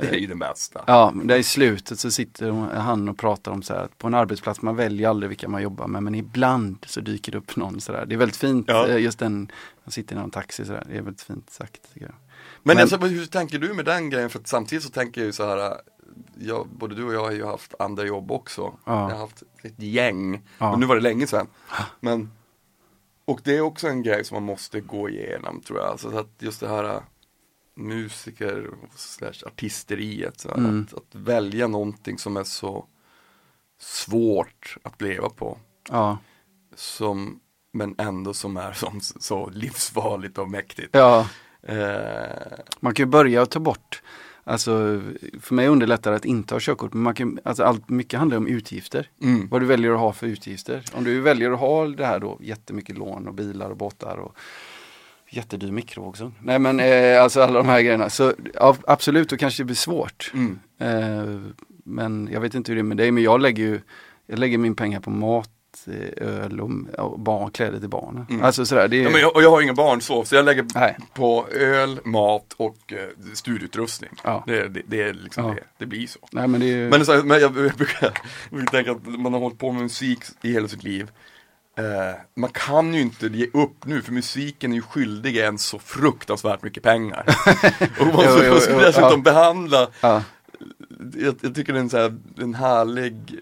[0.00, 0.84] Det är ju det bästa.
[0.86, 4.14] Ja, där i slutet så sitter han och pratar om så här att på en
[4.14, 7.80] arbetsplats man väljer aldrig vilka man jobbar med men ibland så dyker det upp någon
[7.80, 8.06] sådär.
[8.06, 8.86] Det är väldigt fint, Ja.
[8.88, 9.52] eh, just den,
[9.84, 11.80] han sitter i någon taxi sådär, det är väldigt fint sagt.
[11.94, 12.10] Men,
[12.62, 14.30] Men- alltså, hur tänker du med den grejen?
[14.30, 15.74] För att samtidigt så tänker jag ju så här,
[16.38, 18.62] jag, både du och jag har ju haft andra jobb också.
[18.62, 19.08] Ja.
[19.08, 20.70] Jag har haft ett gäng, Ja.
[20.70, 21.46] men nu var det länge sedan.
[22.00, 22.30] Men,
[23.28, 25.88] och det är också en grej som man måste gå igenom tror jag.
[25.88, 27.00] Alltså, så att just det här äh,
[27.74, 30.40] musiker slash artisteriet.
[30.40, 30.86] Så Mm.
[30.92, 32.86] att, att välja någonting som är så
[33.80, 35.58] svårt att leva på.
[35.88, 36.18] Ja,
[36.74, 37.40] Som,
[37.72, 40.88] men ändå som är som, så livsfarligt och mäktigt.
[40.92, 41.26] ja
[41.62, 44.02] Eh, man kan ju börja ta bort,
[44.48, 45.02] alltså
[45.40, 48.36] för mig underlättar det att inte ha körkort, men man kan, alltså allt, mycket handlar
[48.36, 49.10] om utgifter.
[49.22, 49.48] mm.
[49.48, 50.82] Vad du väljer att ha för utgifter.
[50.92, 54.36] Om du väljer att ha det här då, jättemycket lån och bilar och båtar och
[55.30, 56.34] jättedyr mikrovågsugn.
[56.42, 58.10] Nej men eh, alltså alla de här grejerna.
[58.10, 60.32] Så ja, absolut, då kanske det blir svårt.
[60.34, 60.58] Mm.
[60.78, 61.40] Eh,
[61.84, 63.80] men jag vet inte hur det är med dig, men jag lägger ju
[64.30, 65.50] jag lägger min pengar på mat,
[66.16, 68.26] öl och, barn, kläder till barnen.
[68.30, 68.44] Mm.
[68.44, 70.44] Alltså sådär, det är, Ja, men jag, och jag har inga barn så, så jag
[70.44, 70.96] lägger Nej.
[71.14, 72.98] på öl, mat och eh,
[73.34, 74.10] studieutrustning.
[74.24, 74.44] Ja.
[74.46, 75.54] Det, det, det är liksom Ja.
[75.54, 76.18] det, det blir så.
[76.32, 77.72] nej men det är Men, så, här, men jag, jag
[78.50, 81.10] brukar tänka att man har hållit på med musik i hela sitt liv.
[81.78, 85.78] Eh, man kan ju inte ge upp nu för musiken är ju skyldig en så
[85.78, 87.24] fruktansvärt mycket pengar.
[88.00, 89.16] och man Jo, jo, dessutom ja.
[89.16, 90.22] behandla, ja,
[91.14, 93.40] jag, jag tycker det är en, så här, en härlig,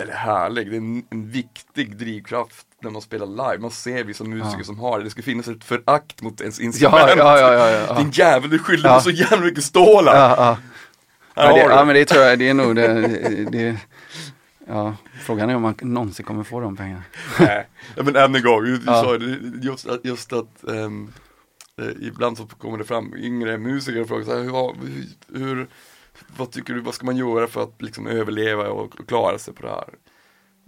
[0.00, 3.58] eller härlig, det är en, en viktig drivkraft när man spelar live.
[3.58, 4.64] Man ser vissa musiker Ja.
[4.64, 7.12] som har det, det ska finnas ett förakt mot ens instrument.
[7.16, 7.38] ja,
[7.88, 8.94] ja, Din jävel, du skyller Ja.
[8.94, 10.14] på så jävla mycket stålar.
[10.16, 10.34] ja,
[11.34, 11.52] ja.
[11.54, 13.00] Det, ja men det tror jag, det är nog det,
[13.50, 13.76] det
[14.68, 17.02] Ja, frågan är om man någonsin kommer få de pengarna.
[17.40, 19.16] Nej, men än en gång, du, sa
[19.62, 20.90] just, just att eh,
[22.00, 25.68] ibland så kommer det fram yngre musiker och frågar så här, hur, hur,
[26.36, 29.54] vad tycker du, vad ska man göra för att liksom överleva och, och klara sig
[29.54, 29.88] på det här?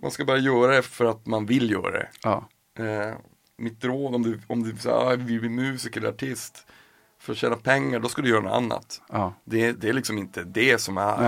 [0.03, 2.09] Man ska bara göra det för att man vill göra det.
[2.23, 3.15] Ja, Eh,
[3.57, 6.67] mitt råd om du, om du säger, ah, vi blir musiker eller artist
[7.19, 9.03] för att tjäna pengar, då ska du göra något annat.
[9.09, 11.23] ja, Det, det är liksom inte det som är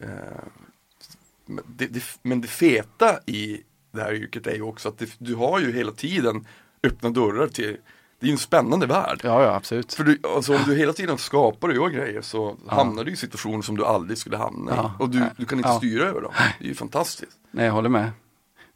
[0.00, 0.08] Eh,
[1.46, 5.34] men det, det, men det feta i det här yrket är ju också att du
[5.34, 6.46] har ju hela tiden
[6.82, 7.76] öppna dörrar till,
[8.20, 9.20] det är ju en spännande värld.
[9.22, 9.94] ja, ja absolut.
[9.94, 13.16] För du, alltså, om du hela tiden skapar och gör grejer så hamnar du i
[13.16, 14.74] situationer som du aldrig skulle hamna i.
[14.76, 14.92] Ja.
[14.98, 15.78] Och du, du kan inte Ja.
[15.78, 16.32] styra över dem.
[16.58, 17.38] Det är ju fantastiskt.
[17.50, 18.10] Nej, jag håller med.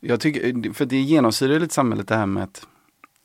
[0.01, 2.67] Jag tycker, för det genomsyrar lite samhället det här med att,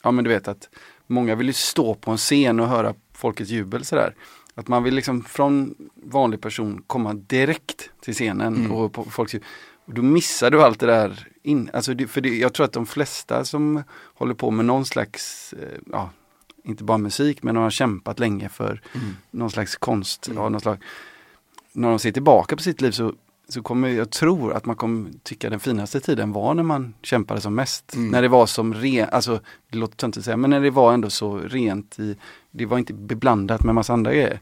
[0.03, 0.69] ja men du vet att
[1.07, 4.15] många vill ju stå på en scen och höra folkets jubel sådär.
[4.55, 8.71] Att man vill liksom från vanlig person komma direkt till scenen Mm.
[8.71, 9.47] och på folks jubel.
[9.85, 12.73] Och då missar du allt det där in, alltså det, för det, jag tror att
[12.73, 13.83] de flesta som
[14.13, 16.09] håller på med någon slags, eh, ja,
[16.63, 18.81] inte bara musik, men de har kämpat länge för
[19.31, 20.37] någon slags konst Mm.
[20.43, 20.77] av något slag.
[21.73, 23.13] När de ser tillbaka på sitt liv så,
[23.49, 27.41] så kommer jag tror att man kommer tycka den finaste tiden var när man kämpade
[27.41, 27.95] som mest.
[27.95, 28.09] Mm.
[28.09, 31.09] När det var som rent, alltså det låter att säga, men när det var ändå
[31.09, 32.15] så rent i,
[32.51, 34.39] det var inte beblandat med massa andra grejer.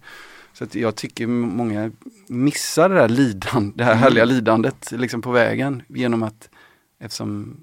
[0.54, 1.92] Så jag tycker många
[2.28, 4.04] missar det där lidan, det här Mm.
[4.04, 6.50] härliga lidandet liksom på vägen genom att
[7.00, 7.58] eftersom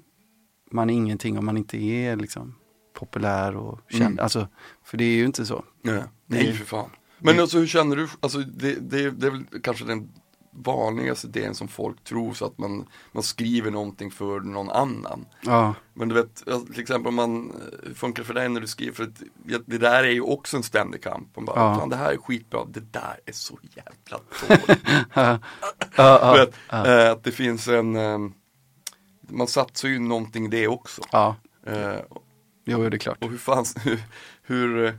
[0.71, 2.55] man är ingenting om man inte är liksom
[2.93, 4.03] populär och känd.
[4.03, 4.19] Mm.
[4.19, 4.47] Alltså,
[4.83, 5.63] för det är ju inte så.
[5.81, 6.89] Nej, nej för fan.
[7.19, 10.09] Men det- alltså hur känner du, alltså det, det, det är väl kanske den
[10.55, 15.25] vanligaste idén som folk tror så att man, man skriver någonting för någon annan.
[15.41, 17.55] Ja, Men du vet, alltså, till exempel om man, eh,
[17.87, 18.93] hur funkar det för dig när du skriver?
[18.93, 19.21] För att,
[19.65, 21.35] det där är ju också en ständig kamp.
[21.35, 21.85] Man bara, Ja.
[21.89, 24.81] det här är skitbra, det där är så jävla dåligt.
[25.13, 25.39] ja,
[25.95, 26.87] ja, ja.
[26.87, 28.19] eh, att det finns en, eh,
[29.29, 31.01] man satsar ju någonting det också.
[31.11, 31.35] ja.
[31.67, 31.95] Eh,
[32.65, 33.23] Jo, det är klart.
[33.23, 33.99] och hur fan, hur,
[34.43, 34.91] hur eh,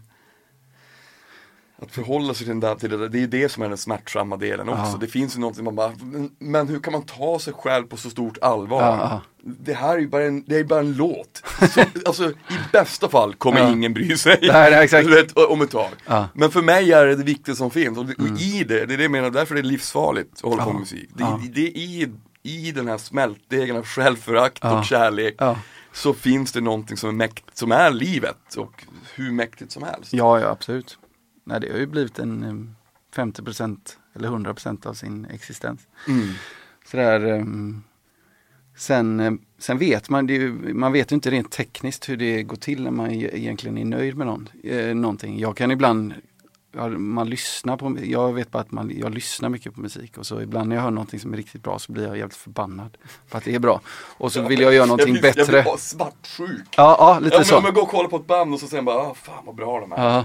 [1.78, 3.78] att förhålla sig till, den där, till det där, det är det som är den
[3.78, 4.82] smärtsamma delen också.
[4.92, 4.96] Ja.
[5.00, 7.96] Det finns ju någonting man bara, men, men hur kan man ta sig själv på
[7.96, 8.82] så stort allvar?
[8.82, 9.20] Ja.
[9.42, 11.42] Det här är ju bara en, det är bara en låt.
[11.74, 12.34] Så, alltså i
[12.72, 13.70] bästa fall kommer Ja.
[13.72, 14.38] ingen bry sig.
[14.42, 15.08] Nej, nej, exakt.
[15.10, 15.88] Vet, om ett tag.
[16.06, 16.24] Mm.
[16.34, 17.98] Men för mig är det det viktigaste som finns.
[17.98, 20.40] Och, det, och i det, det är det jag menar, därför är det livsfarligt att
[20.50, 21.08] hålla på med musik.
[21.14, 21.40] Det, Ja.
[21.54, 22.10] det är
[22.46, 24.78] i, den här smältdegen av självförakt Ja.
[24.78, 25.58] och kärlek Ja.
[25.92, 30.12] så finns det någonting som är, mäkt, som är livet och hur mäktigt som helst.
[30.12, 30.98] Ja, ja absolut.
[31.44, 32.76] Nej, det har ju blivit en em,
[33.16, 33.78] 50%
[34.14, 35.80] eller 100% av sin existens.
[36.08, 36.28] Mm.
[36.86, 37.82] Sådär, em,
[38.76, 42.82] sen, em, sen vet man, ju, man vet inte rent tekniskt hur det går till
[42.82, 45.38] när man e- egentligen är nöjd med någon, eh, någonting.
[45.38, 46.14] Jag kan ibland,
[46.98, 50.40] man lyssnar på, jag vet bara att man, jag lyssnar mycket på musik och så
[50.40, 52.96] ibland när jag hör någonting som är riktigt bra så blir jag jävligt förbannad
[53.30, 53.80] på att det är bra.
[54.16, 55.52] Och så vill jag göra någonting jag blir, Jag bättre.
[55.52, 56.64] blir bara svartsjuk.
[56.76, 57.58] Ja, ja, lite Ja, men så.
[57.58, 59.42] om jag går och kollar på ett band och så säger jag bara, ah, fan
[59.46, 59.96] vad bra de är.
[59.96, 60.24] Ja,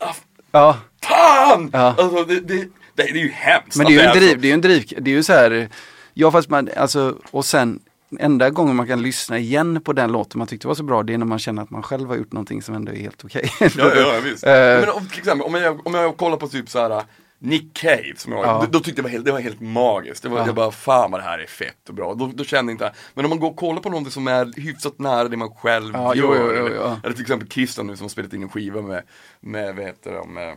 [0.00, 0.14] Ah,
[0.52, 0.76] ja.
[1.02, 1.70] fan!
[1.72, 1.94] Ja.
[1.98, 3.76] Alltså det, det, det, det är ju hemskt.
[3.76, 5.32] Men det är ju en driv, det är ju en driv, det är ju så
[5.32, 5.68] här,
[6.14, 7.80] ja fast man, alltså, och sen
[8.18, 11.14] enda gången man kan lyssna igen på den låten man tyckte var så bra, det
[11.14, 13.50] är när man känner att man själv har gjort någonting som ändå är helt okej.
[13.60, 14.44] Ja, ja, ja visst.
[14.46, 14.50] Eh.
[14.52, 17.02] Men om, till exempel, om jag, om jag kollar på typ så här
[17.38, 18.60] Nick Cave, som jag, Ja.
[18.60, 20.22] då, då tyckte jag var helt, det var helt magiskt.
[20.22, 20.46] Det var, Ja.
[20.46, 22.14] Jag bara, fan vad det här är fett och bra.
[22.14, 24.60] Då, då kände jag inte, men om man går och kollar på någonting som är
[24.60, 26.24] hyfsat nära det man själv Ja, gör.
[26.24, 28.82] jo, jo, jo, eller, eller till exempel Christian nu som har spelat in en skiva
[28.82, 29.02] med,
[29.40, 30.48] med vad heter de, med,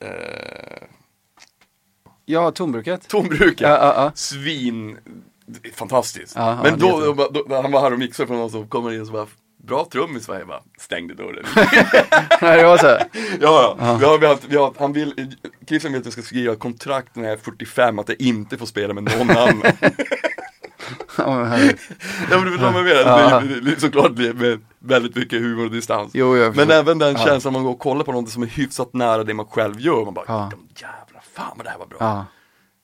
[0.00, 0.82] eh,
[2.26, 3.08] Ja, Tombruket.
[3.08, 3.60] Tombruket.
[3.60, 4.12] Ja, ja, ja.
[4.14, 4.98] Svin,
[5.74, 6.32] fantastiskt.
[6.36, 8.50] Ja, ja, men det är då, då, då, han var här och mixade för någon
[8.50, 9.26] som kommer in och så bara,
[9.66, 11.44] bra trum i Sverige, bara stängde dörren.
[12.42, 13.04] Nej, det var så här.
[13.40, 13.96] Ja, ja.
[14.00, 15.34] Vi har, vi har, vi har, han vill,
[15.68, 18.66] Christian vill att jag ska skriva kontrakt när jag är 45 att jag inte får
[18.66, 19.62] spela med någon annan.
[21.18, 21.78] Ja, men herregud.
[22.30, 23.40] Ja men du förstår vad jag menar, Ja.
[23.40, 26.10] det det är såklart det med väldigt mycket humor och distans.
[26.14, 27.24] jo, jag Men även den Ja.
[27.24, 30.04] känslan man går och kollar på något som är hyfsat nära det man själv gör,
[30.04, 30.50] man bara Ja.
[30.50, 32.26] "De jävlar, fan vad det här var bra.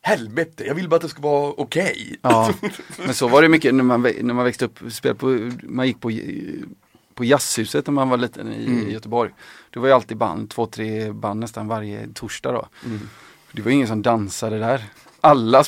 [0.03, 2.17] Helvete, jag vill bara att det ska vara okej.
[2.23, 2.53] Ja,
[2.99, 4.79] men så var det mycket när man, när man växte upp,
[5.19, 6.11] på, man gick på,
[7.15, 8.91] på jazzhuset när man var liten i Mm.
[8.91, 9.31] Göteborg.
[9.71, 12.69] Det var ju alltid band, två, tre band nästan varje torsdag då.
[12.85, 13.09] Mm.
[13.53, 14.85] Det var ingen som dansade där.
[15.21, 15.65] Alla,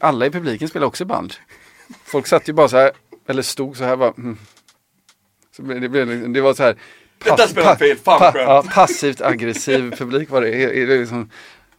[0.00, 1.34] alla i publiken spelade också band.
[2.04, 2.90] Folk satt ju bara så här,
[3.26, 4.12] eller stod så här bara.
[4.18, 4.38] Mm.
[5.56, 6.76] Så det, blev, det var så här.
[7.24, 8.36] Det där spelar fel, fan skönt.
[8.36, 10.50] ja, passivt aggressiv publik var det.
[10.86, 11.30] det, liksom,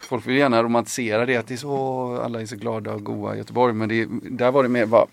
[0.05, 3.35] folk vill gärna romantisera det, att det är så, alla är så glada och goa
[3.35, 3.73] i Göteborg.
[3.73, 5.05] Men det, där var det mer bara,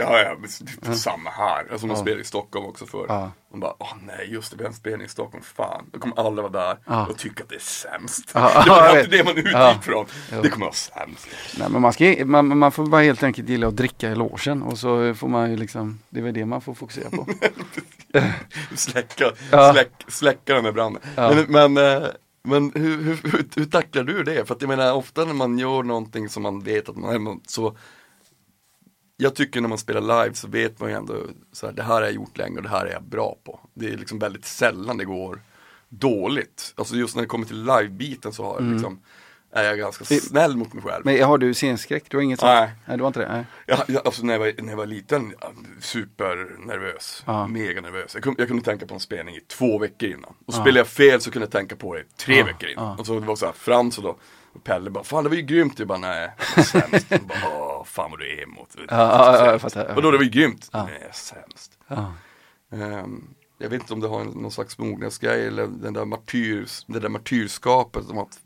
[0.00, 0.36] Ja, ja,
[0.82, 1.66] det är samma här.
[1.72, 2.02] Alltså man Ja.
[2.02, 3.06] spelar i Stockholm också förr.
[3.08, 3.30] Ja.
[3.50, 5.84] Man bara, åh nej just det, vi har en spelning i Stockholm, fan.
[5.92, 7.06] Då kommer alla vara där Ja.
[7.06, 8.30] och tycka att det är sämst.
[8.34, 9.74] Ja, det var alltid det man utgick Ja.
[9.82, 10.06] från.
[10.42, 11.28] Det kommer vara sämst.
[11.58, 14.62] nej men man, ska, man, man får bara helt enkelt gilla att dricka i logen
[14.62, 17.26] och så får man ju liksom, det är väl det man får fokusera på.
[18.76, 19.72] Släcka, Ja.
[19.72, 21.02] släck, släcka den där branden.
[21.16, 21.34] Ja.
[21.48, 22.08] Men, men, eh,
[22.42, 24.44] men hur, hur, hur, hur tacklar du det?
[24.44, 27.76] För att jag menar ofta när man gör någonting som man vet att man så
[29.20, 31.14] jag tycker när man spelar live så vet man ju ändå
[31.52, 33.60] så här, det här har jag gjort länge och det här är jag bra på.
[33.74, 35.40] Det är liksom väldigt sällan det går
[35.88, 36.72] dåligt.
[36.76, 39.00] Alltså just när det kommer till live-biten så har jag liksom,
[39.52, 41.04] är jag ganska snäll mot mig själv.
[41.04, 42.04] Men har du scenskräck?
[42.08, 42.48] Du har inget sånt?
[42.50, 42.70] Nej.
[42.86, 43.32] Nej, du har inte det?
[43.32, 43.44] Nej.
[43.66, 45.34] Jag, jag, alltså när jag, var, när jag var liten,
[45.80, 47.22] supernervös.
[47.26, 47.46] Ja.
[47.46, 48.14] Mega nervös.
[48.14, 50.24] Jag kunde, jag kunde tänka på en spelning i två veckor innan.
[50.24, 50.52] Och Ja.
[50.52, 52.98] spelade jag fel så kunde jag tänka på det tre Ja, veckor innan.
[52.98, 54.16] Och så det var så här, Frans och då
[54.52, 55.78] och Pelle bara, fan det var ju grymt.
[55.78, 56.30] Jag bara, nej,
[56.64, 57.06] sämst.
[57.08, 58.76] Jag bara, fan vad du är emot.
[58.88, 59.58] Ja.
[59.96, 60.68] Och då det var ju grymt.
[60.72, 60.84] Ja.
[60.84, 61.72] Nej, sämst.
[62.72, 63.24] Ehm,
[63.58, 67.00] jag vet inte om det har en, någon slags mognadsgrej eller den där martyrs, det
[67.00, 68.38] där martyrskapet som att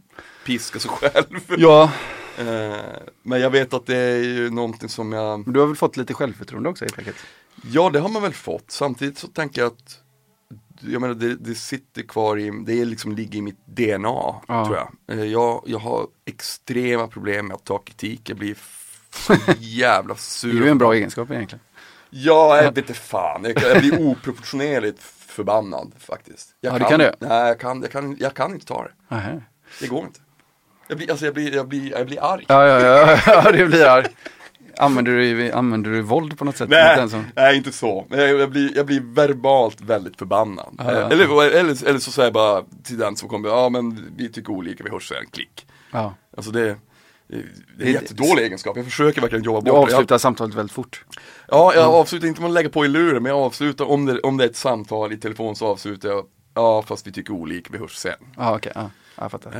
[0.47, 1.41] piska sig själv.
[1.57, 1.93] ja,
[2.39, 2.81] Ehm,
[3.23, 5.97] men jag vet att det är ju någonting som jag men du har väl fått
[5.97, 7.17] lite självförtroende också helt enkelt?
[7.73, 8.71] Ja, det har man väl fått.
[8.71, 9.99] Samtidigt så tänker jag att
[10.81, 14.09] jag menar, det, det sitter kvar i, det liksom ligger i mitt DNA,
[14.49, 14.67] Ja.
[14.67, 15.19] tror jag.
[15.19, 15.63] Eh, jag.
[15.67, 18.57] Jag har extrema problem med att ta kritik, jag blir
[19.59, 20.61] jävla Det sur.
[20.61, 21.65] är ju en bra egenskap egentligen.
[22.11, 23.45] Ja, jag vet inte fan.
[23.45, 26.49] Jag, jag blir oproportionerligt förbannad faktiskt.
[26.61, 27.13] Jag Ja, det kan du.
[27.21, 28.93] Nej, jag kan, jag, kan, jag kan inte ta det.
[29.09, 29.43] Nähä.
[29.81, 30.20] Det går inte.
[30.89, 32.45] Jag blir, alltså jag blir, jag blir, jag blir arg.
[32.49, 34.07] Ja, ja, ja, ja, det blir arg.
[34.79, 36.68] Använder du, använder du våld på något sätt?
[36.68, 38.07] Nej, nej inte så.
[38.11, 40.75] Jag, jag, blir, jag blir verbalt väldigt förbannad.
[40.79, 41.01] Ja, ja.
[41.01, 44.29] Eh, Eller, eller, eller så säger jag bara till den som kommer, ja men vi
[44.33, 45.66] tycker olika, vi hörs sen, klick.
[45.93, 46.14] Ja.
[46.37, 46.77] Alltså det,
[47.79, 49.95] det är en jättedålig egenskap, jag försöker verkligen jobba Du bort det.
[49.95, 51.05] avslutar samtalet väldigt fort.
[51.49, 54.20] Ja, jag avslutar inte med att lägga på i luren, men jag avslutar, om det,
[54.20, 57.68] om det är ett samtal i telefon så avslutar jag, ja fast vi tycker olika,
[57.73, 58.12] vi hörs sen.
[58.37, 58.73] Ja, okej.
[58.75, 58.91] Ja,
[59.25, 59.51] jag fattar.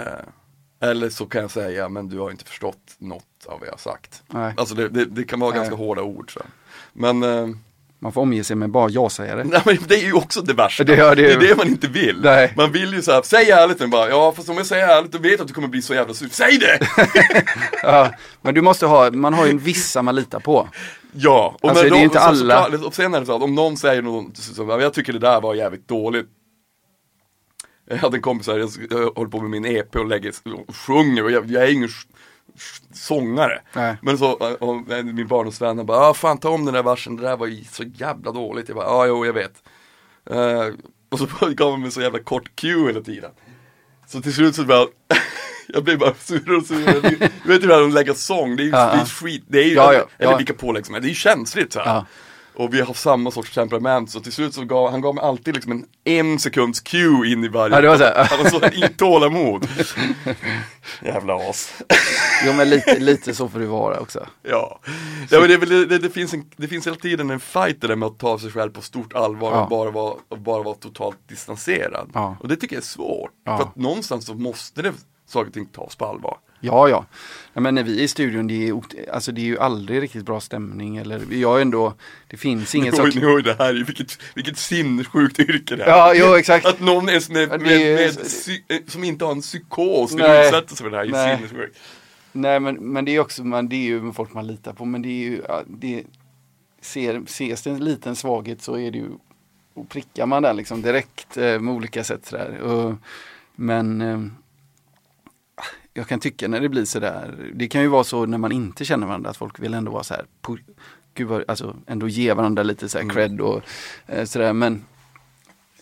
[0.81, 3.73] Eh, eller så kan jag säga, men du har inte förstått något av vad jag
[3.73, 4.23] har sagt.
[4.29, 4.55] Nej.
[4.57, 5.59] Alltså det, det, det kan vara Nej.
[5.59, 6.33] ganska hårda ord.
[6.35, 6.41] Så.
[6.93, 7.47] Men eh,
[7.99, 9.45] Man får omge sig med bara ja-sägare.
[9.47, 10.85] Nej men det är ju också det värsta.
[10.85, 12.21] Det- ja, det är- det man inte vill.
[12.23, 12.53] Nej.
[12.57, 15.19] Man vill ju såhär, säg ärligt nu bara, ja fast om jag säger ärligt då
[15.19, 16.29] vet jag att du kommer bli så jävla sur.
[16.29, 16.79] Säg det!
[17.83, 18.11] Ja,
[18.43, 20.69] men du måste ha, man har ju en vissa man litar på.
[21.13, 22.91] ja, och Alltså, men det är då- inte och alla.
[22.93, 25.55] Sen är det så att om någon säger något, så, jag tycker det där var
[25.55, 26.27] jävligt dåligt.
[27.87, 30.33] Jag hade en kompis här, jag, jag håller på med min EP och lägger,
[30.69, 31.89] och sjunger och jag, jag är ingen
[32.93, 33.63] sångare.
[33.73, 33.97] Nej.
[34.03, 37.23] Men så, och, och, min barndomsvän bara, ah, fan ta om den där versen, det
[37.23, 38.69] där var ju så jävla dåligt.
[38.69, 39.63] Jag bara, ja ah, jo jag vet.
[40.31, 40.75] Eh,
[41.09, 43.31] och så gav han mig så jävla kort cue hela tiden.
[44.07, 44.87] Så till slut så bara,
[45.69, 47.01] jag blev bara surare och surare.
[47.45, 49.05] Du vet ju hur de lägger sång, det är ju, Ja, är ja.
[49.05, 50.37] skit, det är ju, Ja, ja, eller ja.
[50.37, 51.87] vilka pålägg som är, det är ju känsligt så här.
[51.87, 52.07] Ja.
[52.55, 55.55] Och vi har samma sorts temperament så till slut så gav han gav mig alltid
[55.55, 58.25] liksom en en sekunds cue in i varje Ja, det var så här.
[58.25, 59.69] Han har så i tålamod
[61.03, 61.83] Jävla as
[62.47, 64.27] Jo men lite, lite så får det vara också.
[64.43, 64.81] Ja,
[65.31, 67.97] ja men det, väl, det, det, finns en, det finns hela tiden en fight där
[67.97, 69.63] med att ta sig själv på stort allvar Ja.
[69.63, 72.11] och bara vara, och bara vara totalt distanserad.
[72.15, 72.37] Ja.
[72.41, 73.31] Och det tycker jag är svårt.
[73.45, 73.57] Ja.
[73.57, 74.93] För att någonstans så måste det
[75.27, 76.37] saker och ting tas på allvar.
[76.65, 77.07] Ja, ja.
[77.61, 78.81] men när vi är i studion, det är,
[79.13, 80.97] alltså, det är ju aldrig riktigt bra stämning.
[80.97, 81.95] Eller, jag är ändå,
[82.29, 83.23] det finns inget Oj, sak...
[83.25, 85.89] oj, det här är vilket, vilket sinnessjukt yrke det är.
[85.89, 86.67] Ja, jo exakt.
[86.67, 90.47] Att någon är med, med, med, psy- eh, som inte har en psykos Nej.
[90.47, 91.79] utsätta sig för det här är sinnessjukt.
[92.33, 94.85] Nej men, men det är också, man, det är ju folk man litar på.
[94.85, 96.05] Men det är ju, det,
[96.81, 99.09] ser, ses det en liten svaghet så är det ju,
[99.75, 102.59] och prickar man den liksom direkt eh, med olika sätt sådär.
[102.59, 102.95] Och,
[103.55, 104.21] men eh,
[105.95, 108.85] jag kan tycka när det blir sådär, det kan ju vara så när man inte
[108.85, 110.25] känner varandra att folk vill ändå vara så här,
[111.15, 113.15] gud vad, alltså ändå ge varandra lite så här Mm.
[113.17, 113.63] cred och
[114.07, 114.53] eh, sådär.
[114.53, 114.85] Men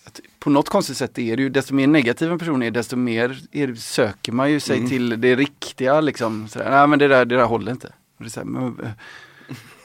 [0.05, 2.97] att på något konstigt sätt är det ju, desto mer negativ en person är, desto
[2.97, 4.89] mer är, söker man ju sig Mm.
[4.89, 6.49] till det riktiga liksom.
[6.49, 6.71] Sådär.
[6.71, 7.93] Nej men det där, det där håller inte.
[8.19, 8.91] Och Det är här, men, eh,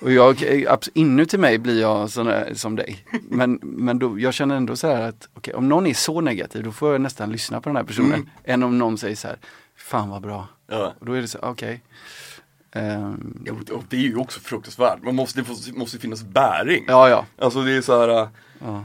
[0.02, 0.36] Och jag,
[0.68, 3.06] abs- inuti mig blir jag sån där, som dig.
[3.30, 6.64] Men, men då, jag känner ändå så här att okej, om någon är så negativ
[6.64, 8.14] då får jag nästan lyssna på den här personen.
[8.14, 8.28] Mm.
[8.44, 9.38] Än om någon säger så här,
[9.86, 10.48] fan vad bra.
[10.68, 10.94] Ja.
[11.00, 11.82] Och då är det så, okej.
[12.72, 15.04] Ehm, Ja, och det är ju också fruktansvärt.
[15.04, 16.86] Man måste, det måste- finnas bäring.
[16.88, 17.26] ja, ja.
[17.40, 18.10] Alltså det är så här.
[18.22, 18.28] äh,
[18.60, 18.84] ja.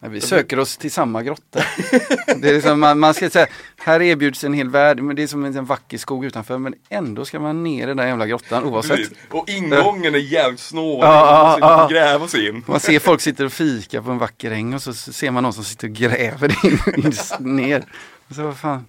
[0.00, 1.60] Nej, Vi söker oss till samma grotta.
[2.36, 5.26] det är liksom, man, man ska säga, här erbjuds en hel värld, men det är
[5.26, 6.58] som en, vacker skog utanför.
[6.58, 8.96] Men ändå ska man ner i den där jävla grottan oavsett.
[8.96, 9.18] precis.
[9.30, 11.02] Och ingången är jävligt snårig.
[11.04, 12.64] Ja, ja, Man måste gräva sig in.
[12.66, 15.52] Man ser folk sitter och fika på en vacker äng och så ser man någon
[15.52, 17.84] som sitter och gräver in, in ner.
[18.30, 18.84] Så vad fan.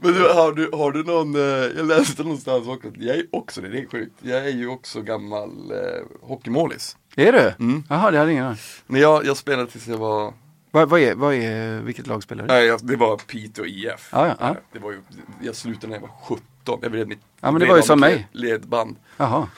[0.00, 1.42] Men du, har du, har du någon, eh,
[1.76, 4.12] jag läste någonstans också, jag är också det, det är sjukt.
[4.22, 6.96] Jag är ju också gammal eh, hockeymålis.
[7.16, 7.64] Är du?
[7.64, 7.84] Mm.
[7.88, 8.58] Jaha, det hade ingen aning.
[8.86, 10.34] Men jag, jag spelade tills jag var,
[10.70, 12.52] Vad, vad, är, vad är, vilket lag spelar du?
[12.54, 14.08] nej jag, det var Piteå IF.
[14.12, 14.56] Ja, ja, ja.
[14.72, 15.00] Det var ju,
[15.42, 18.00] jag slutade när jag var 17, jag blev mitt Ja, men det var ju som
[18.00, 18.28] mig.
[18.32, 18.96] Ledband.
[19.16, 19.48] Jaha.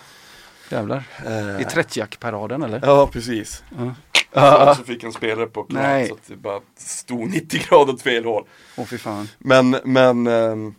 [0.70, 1.02] Jävlar.
[1.26, 2.80] Eh, I 30-jack-paraden eller?
[2.86, 3.62] Ja, precis.
[3.78, 3.94] Ja.
[4.32, 4.74] Ja.
[4.74, 6.08] Så fick en spelare på knät Nej.
[6.08, 8.44] så att det bara stod 90 grader åt fel håll.
[8.76, 9.28] Åh fy fan.
[9.38, 10.74] Men, men ehm,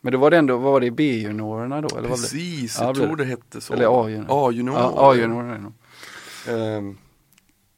[0.00, 1.88] Men då var det ändå, vad var det, B-juniorerna då?
[1.88, 2.36] Eller vad blev det?
[2.38, 3.24] precis, Ja, jag blir tror det.
[3.24, 3.72] hette så.
[3.72, 4.26] Eller A-junior.
[4.48, 4.76] A-junior.
[4.78, 5.72] Ja, A-juniorerna.
[6.48, 6.98] Ehm,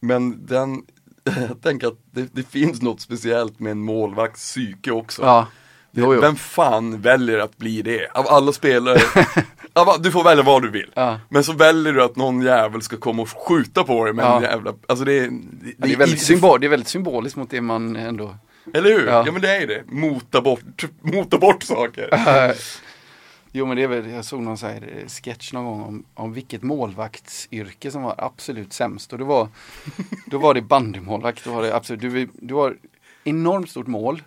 [0.01, 0.83] men den,
[1.49, 5.23] jag tänker att det, det finns något speciellt med en målvakts psyke också.
[5.23, 5.47] Ja.
[5.95, 6.21] Jo, jo.
[6.21, 8.09] Vem fan väljer att bli det?
[8.15, 8.99] Av alla spelare,
[9.73, 10.93] all- du får välja vad du vill.
[10.95, 11.21] Ja.
[11.29, 14.37] Men så väljer du att någon jävel ska komma och skjuta på dig med Ja.
[14.37, 17.37] en jävla, alltså det är, det, Ja, det, är väldigt symbol, det är väldigt symboliskt
[17.37, 18.37] mot det man ändå...
[18.75, 19.07] Eller hur?
[19.07, 19.23] Ja.
[19.27, 19.33] Ja.
[19.33, 22.09] men det är det, mota bort, mota bort saker.
[23.53, 26.05] jo men det är väl, jag såg någon så här eh, sketch någon gång om,
[26.15, 29.13] om vilket målvaktsyrke som var absolut sämst.
[29.13, 29.49] Och det var,
[30.27, 31.45] då var det bandymålvakt.
[31.45, 32.77] Då var det absolut, du, du har
[33.25, 34.23] enormt stort mål,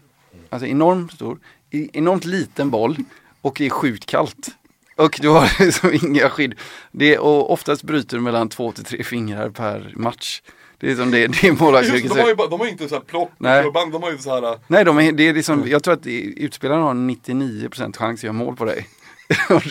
[0.50, 1.38] alltså enormt stor,
[1.72, 2.98] enormt liten boll
[3.42, 4.48] och det är sjukt kallt.
[4.96, 6.56] Och du har liksom inga skydd.
[6.92, 10.42] Det, och oftast bryter du mellan två till tre fingrar per match.
[10.78, 12.14] Det är som det, det är målvaktsyrket.
[12.14, 13.72] de, har ju, de har ju inte så här plock Nej.
[13.74, 16.84] de har ju så här Nej, de är, det är liksom, jag tror att utspelaren
[16.84, 18.88] har 99% chans att göra mål på dig.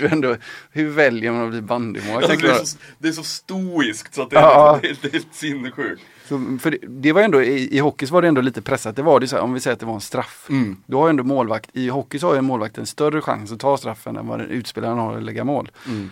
[0.11, 0.37] Ändå,
[0.71, 2.31] hur väljer man att bli bandymålvakt?
[2.31, 5.13] Alltså, det, är så, det är så stoiskt så att det är, Ja, är, är
[5.13, 6.03] helt sinnessjukt.
[6.29, 8.97] Så, för det, det var ändå, i, i hockey var det ändå lite pressat.
[8.97, 10.47] Det var det så här, om vi säger att det var en straff.
[10.51, 10.77] Mm.
[10.87, 13.61] Då har ändå målvakt, i hockey så har ju en målvakt en större chans att
[13.61, 15.71] ta straffen än vad den utspelaren har att lägga mål.
[15.87, 16.11] Mm.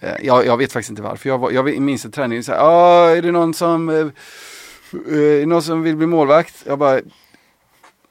[0.00, 1.28] Eh, jag, jag vet faktiskt inte varför.
[1.28, 4.12] Jag, var, jag minns en träning, så här, ah, är det någon som, är
[5.40, 6.64] det någon som vill bli målvakt?
[6.66, 7.00] Jag bara,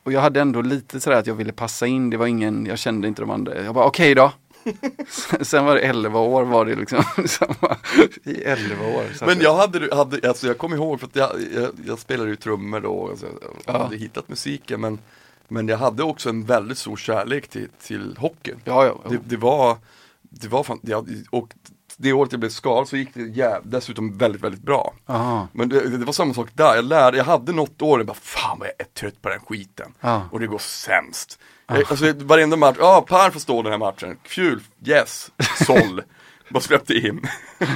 [0.03, 2.79] och jag hade ändå lite sådär att jag ville passa in, det var ingen, jag
[2.79, 3.63] kände inte de andra.
[3.63, 4.31] Jag bara okej då.
[5.41, 7.77] Sen var det 11 år var det liksom, samma,
[8.23, 9.25] i 11 år.
[9.25, 12.35] Men jag hade, hade alltså jag kommer ihåg för att jag, jag, jag spelade ju
[12.35, 13.83] trummor då, alltså, jag Ja.
[13.83, 14.99] hade hittat musiken men,
[15.47, 18.61] men jag hade också en väldigt stor kärlek till, till hockeyn.
[18.63, 18.99] Ja, ja.
[19.09, 19.77] Det, det var,
[20.21, 21.53] det var fan, jag, och
[21.97, 24.93] det året jag blev skadad så gick det jäv, dessutom väldigt, väldigt bra.
[25.05, 25.47] Aha.
[25.53, 28.13] Men det, det var samma sak där, jag lärde, jag hade något år, jag bara
[28.13, 29.93] fan vad jag är trött på den skiten.
[29.99, 30.23] Ja.
[30.31, 31.39] Och det går sämst.
[31.71, 35.31] Jag, alltså varenda match, ja Per får stå den här matchen, kul, yes,
[35.65, 36.01] såll.
[36.49, 37.21] bara släppte in.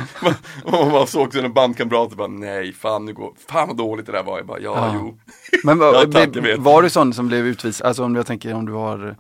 [0.64, 4.24] och man såg sina bandkamrater bara nej, fan nu går, fan vad dåligt det där
[4.24, 4.38] var.
[4.38, 4.92] Jag bara ja, Ja.
[4.96, 5.20] jo.
[5.64, 8.66] Men Ja, var, tack, var du sån som blev utvisad, alltså om jag tänker om
[8.66, 9.16] du har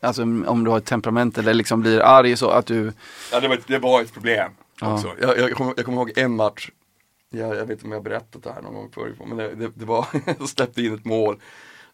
[0.00, 2.92] Alltså om du har ett temperament eller liksom blir arg så att du
[3.32, 4.94] Ja det var, det var ett problem Ja.
[4.94, 5.12] också.
[5.20, 6.70] Jag, jag, kommer, jag kommer ihåg en match,
[7.30, 9.54] jag, jag vet inte om jag har berättat det här någon gång förut, men det,
[9.54, 10.06] det, det var,
[10.38, 11.40] jag släppte in ett mål.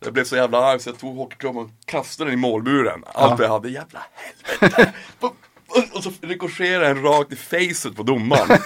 [0.05, 3.05] Jag blev så jävla arg så jag tog hockeyklubban och kastade den i målburen.
[3.15, 3.45] Allt Ja.
[3.45, 4.93] jag hade, jävla helvete!
[5.21, 5.37] Och-
[6.03, 8.49] så rikoscherar den rakt i facet på domaren.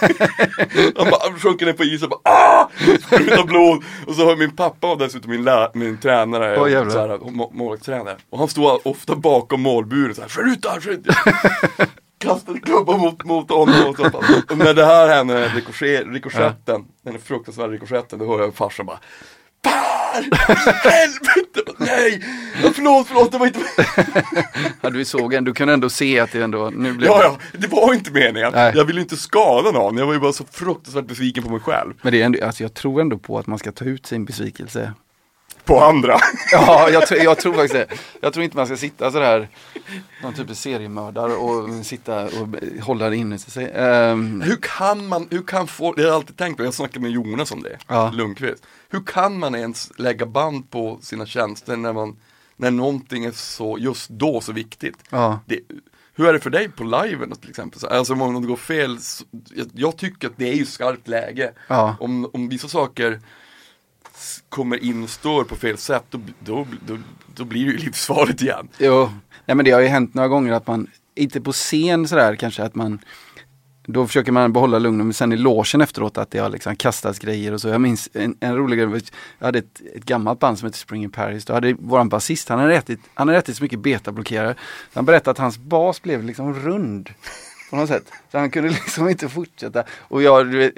[0.96, 2.68] Han bara sjunker ner på isen och bara ah!
[3.06, 3.84] Sprutar blod.
[4.06, 6.90] Och så har min pappa och dessutom min, lä- min tränare, jävlar.
[6.92, 8.16] så här, må- målvaktstränare.
[8.30, 11.06] Och han stod ofta bakom målburen så här, skjut där, skjut!
[12.18, 14.04] Kastade klubban mot, mot honom och, så,
[14.50, 15.48] och när det här hände,
[16.12, 18.98] rikoschetten, den fruktansvärda rikoschetten, då hör jag farsan bara
[19.64, 20.22] Per!
[20.90, 21.72] Helvete!
[21.78, 22.24] Nej!
[22.74, 23.60] Förlåt, förlåt, det var inte
[24.80, 27.58] ja, du såg en, du kunde ändå se att det ändå, nu blev Ja, ja,
[27.58, 28.52] det var inte meningen.
[28.54, 28.72] Nej.
[28.76, 31.94] Jag ville inte skada någon, jag var ju bara så fruktansvärt besviken på mig själv.
[32.02, 34.24] Men det är ändå, alltså jag tror ändå på att man ska ta ut sin
[34.24, 34.92] besvikelse.
[35.64, 36.18] På andra.
[36.52, 37.86] Ja, jag, tror- jag tror faktiskt det.
[38.20, 39.48] Jag tror inte man ska sitta sådär,
[40.22, 42.48] någon typ av seriemördare och sitta och
[42.82, 43.72] hålla det inne sig.
[43.74, 47.00] Ehm, Hur kan man, hur kan folk, det har jag alltid tänkt på, jag snackade
[47.00, 48.10] med Jonas om det, Ja.
[48.14, 48.66] Lundqvist.
[48.90, 52.16] Hur kan man ens lägga band på sina tjänster när man,
[52.56, 54.96] när någonting är så, just då så viktigt?
[55.10, 55.40] ja.
[55.46, 55.60] Det,
[56.16, 57.80] hur är det för dig på liven till exempel?
[57.80, 58.98] Så, Alltså om det går fel,
[59.54, 61.52] jag, jag tycker att det är ju skarpt läge.
[61.68, 61.96] Ja.
[62.00, 63.20] Om, om vissa saker
[64.48, 66.98] kommer in och står på fel sätt, då, då, då,
[67.34, 68.68] då blir det ju livsfarligt igen.
[68.78, 69.10] Jo,
[69.46, 72.62] nej men det har ju hänt några gånger att man, inte på scen sådär kanske
[72.62, 72.98] att man
[73.86, 77.18] då försöker man behålla lugnet, men sen i logen efteråt att det har liksom kastats
[77.18, 77.68] grejer och så.
[77.68, 79.02] Jag minns en, en rolig grej,
[79.38, 81.44] jag hade ett, ett gammalt band som hette Spring in Paris.
[81.44, 84.54] Då hade våran basist, han hade ätit, han hade ätit så mycket betablockerare.
[84.94, 87.10] Han berättade att hans bas blev liksom rund.
[87.70, 88.04] På något sätt.
[88.32, 89.84] Så han kunde liksom inte fortsätta.
[89.90, 90.74] Och jag, du vet,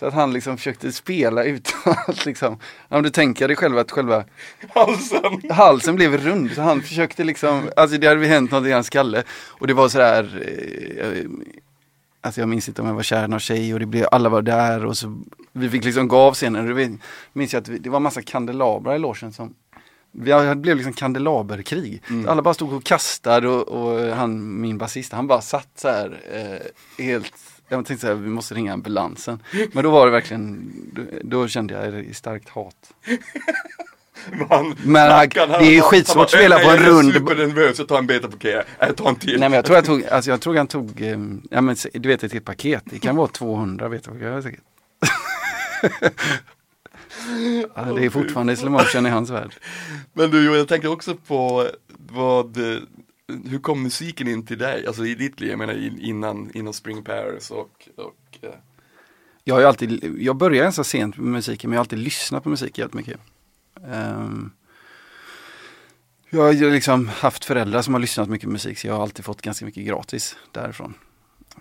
[0.00, 3.90] så att han liksom försökte spela utan att liksom, om du tänker dig själv att
[3.90, 4.24] själva
[4.74, 5.50] Halsen!
[5.50, 6.50] halsen blev rund.
[6.52, 9.22] Så han försökte liksom, alltså det hade hänt något i hans skalle.
[9.30, 10.42] Och det var sådär,
[11.00, 11.30] eh,
[12.20, 14.28] alltså jag minns inte om jag var kär i någon tjej och det blev, alla
[14.28, 15.22] var där och så
[15.52, 16.68] vi fick liksom gå av scenen.
[16.70, 16.98] Och det
[17.32, 19.54] minns jag att vi, det var massa kandelabrar i logen som
[20.12, 22.02] vi hade- det blev liksom kandelaberkrig.
[22.10, 22.28] Mm.
[22.28, 26.20] Alla bara stod och kastade och, och han, min basist, han bara satt så här
[26.32, 27.32] eh, helt
[27.70, 29.42] jag tänkte så här, vi måste ringa ambulansen.
[29.72, 30.72] Men då var det verkligen,
[31.24, 31.74] då, kände
[32.06, 32.74] jag starkt hat.
[34.48, 37.78] Han, Men han- det är ju skitsvårt att spela på en "Jag är rund- supernervös,
[37.78, 38.64] jag tar en betablockerare.
[38.78, 39.40] Jag tar en till.
[39.40, 41.18] Nej men jag tror jag tog, alltså jag tror han tog, eh,
[41.50, 44.42] ja men du vet ett helt paket, det kan vara 200 vet du vad jag
[44.42, 44.60] säkert.
[47.74, 49.54] ja, det är fortfarande slow motion i hans värld.
[50.12, 51.66] Men du, jag tänker också på
[52.12, 52.78] vad, eh,
[53.44, 54.86] hur kom musiken in till dig?
[54.86, 58.50] Alltså i ditt liv, jag menar in- innan, innan Spring Paris och, och eh,
[59.44, 62.42] Jag har ju alltid, jag började ganska sent med musiken men jag har alltid lyssnat
[62.42, 63.20] på musik jävligt mycket.
[63.92, 64.50] Ehm,
[66.30, 69.24] jag har liksom haft föräldrar som har lyssnat mycket på musik så jag har alltid
[69.24, 70.94] fått ganska mycket gratis därifrån.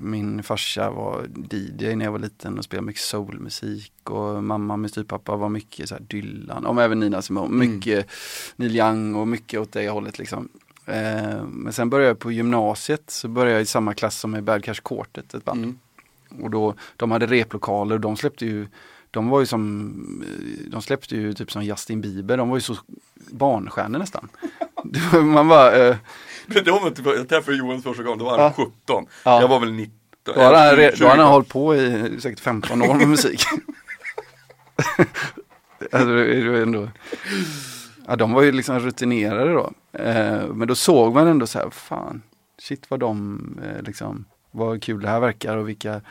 [0.02, 4.90] Min farsa var DJ när jag var liten och spelade mycket soulmusik och mamma med
[4.90, 8.08] styvpappa var mycket så här Dylan, och även Nina Simone, mycket
[8.56, 10.50] Neil Young och mycket åt det hållet liksom.
[10.92, 14.44] Ehm, men sen började jag på gymnasiet så började jag i samma klass som med
[14.44, 15.64] Bad Cash Quartet, ett band.
[15.64, 15.80] mm.
[16.44, 18.68] Och då, de hade replokaler och de släppte ju
[19.12, 22.62] de var ju som, eh, de släppte ju typ som Justin Bieber, de var ju
[22.62, 22.76] så
[23.32, 24.30] barnstjärnor nästan.
[25.34, 25.96] Man bara, eh,
[26.46, 28.66] Men då var typ, jag träffade Johan första gången, då var han Ja.
[28.88, 29.06] 17.
[29.24, 29.42] Ja.
[29.42, 29.94] Jag var väl 19.
[30.24, 31.04] då hade han, re- 20.
[31.04, 33.42] då hade han hållit på i säkert 15 år med musik.
[35.92, 36.90] alltså, det var ändå,
[38.10, 39.72] ja, de var ju liksom rutinerade då.
[39.93, 42.22] Eh, men då såg man ändå så här, fan,
[42.62, 46.01] shit vad de eh, liksom, vad kul det här verkar och vilka,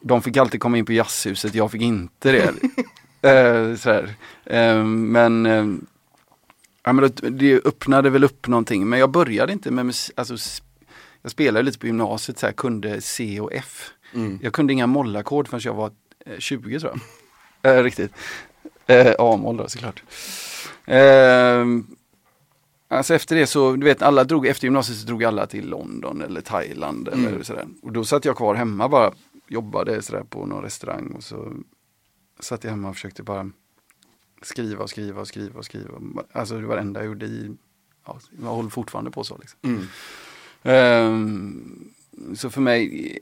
[0.00, 2.48] de fick alltid komma in på jazzhuset, jag fick inte det.
[3.30, 4.14] eh, sådär.
[4.44, 5.66] Eh, men eh,
[6.82, 10.36] Ja, men det, det öppnade väl upp någonting, men jag började inte med musik, alltså,
[11.22, 13.90] jag spelade lite på gymnasiet, så här, kunde C och F.
[14.14, 14.38] Mm.
[14.42, 15.90] Jag kunde inga mollackord förrän jag var
[16.26, 16.98] eh, 20 tror
[17.62, 17.78] jag.
[17.78, 18.12] eh, riktigt.
[18.86, 20.02] Eh, A-moll då såklart.
[20.86, 21.66] Eh,
[22.88, 26.22] alltså efter det så, du vet alla drog, efter gymnasiet så drog alla till London
[26.22, 27.44] eller Thailand eller Mm.
[27.44, 27.66] sådär.
[27.82, 29.12] Och då satt jag kvar hemma bara,
[29.48, 31.52] jobbade sådär på någon restaurang och så
[32.40, 33.50] satt jag hemma och försökte bara
[34.42, 35.92] skriva och skriva och skriva och skriva.
[36.32, 37.56] Alltså det var det enda jag gjorde i,
[38.06, 39.58] ja, jag håller fortfarande på så liksom.
[39.62, 39.86] Mm.
[40.62, 41.88] Ehm,
[42.36, 43.18] så för mig,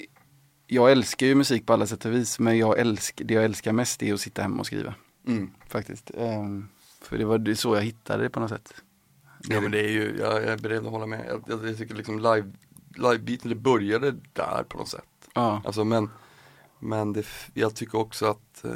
[0.67, 3.73] jag älskar ju musik på alla sätt och vis, men jag älskar, det jag älskar
[3.73, 4.95] mest är att sitta hemma och skriva.
[5.27, 5.51] Mm.
[5.69, 6.11] Faktiskt.
[6.19, 6.69] Ehm,
[7.07, 8.75] för det var det så jag hittade det på något sätt.
[9.49, 11.27] Ja men det är ju, jag, jag är beredd att hålla med.
[11.29, 12.53] Jag, jag, jag tycker liksom live,
[12.97, 15.05] livebiten, det började där på något sätt.
[15.35, 15.63] Ja.
[15.65, 16.11] Alltså men,
[16.79, 18.71] men det, jag tycker också att eh,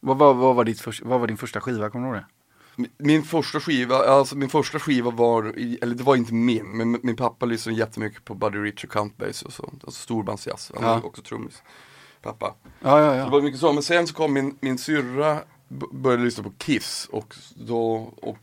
[0.00, 2.26] Vad, vad, vad, var ditt först, vad var din första skiva, kommer du ihåg det?
[2.76, 5.42] Min- Min första skiva, alltså min första skiva var,
[5.82, 9.16] eller det var inte min, men min pappa lyssnade jättemycket på Buddy Rich och Count
[9.16, 10.94] Bass och sånt, alltså storbandsjazz, han Ja.
[10.94, 11.62] var också trummis,
[12.22, 12.54] pappa.
[12.80, 13.28] Ja, ja, Det ja.
[13.28, 15.38] var mycket så, men sen så kom min, min syrra,
[15.92, 18.38] började lyssna på Kiss och då, och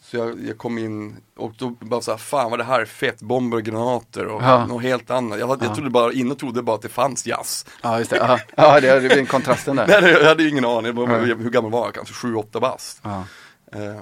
[0.00, 3.20] så jag, jag kom in och då bara såhär, fan vad det här är fett,
[3.22, 4.66] bomber och granater och Ja.
[4.66, 5.38] något helt annat.
[5.38, 7.66] Jag, jag trodde bara, innan trodde bara att det fanns jazz.
[7.82, 8.16] Ja, just det.
[8.16, 9.86] Ja, ja det, det blir en kontrasten där.
[10.02, 11.34] Nej, jag hade ingen aning, bara, Nej.
[11.34, 11.94] hur gammal var jag?
[11.94, 13.00] Kanske 7-8 bast.
[13.02, 13.24] Ja.
[13.72, 14.00] Eh,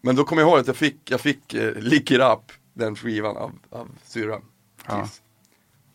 [0.00, 2.96] Men då kommer jag ihåg att jag fick, jag fick eh, Lick It Up, den
[2.96, 4.42] skivan av, av syrran.
[4.88, 5.08] Ja.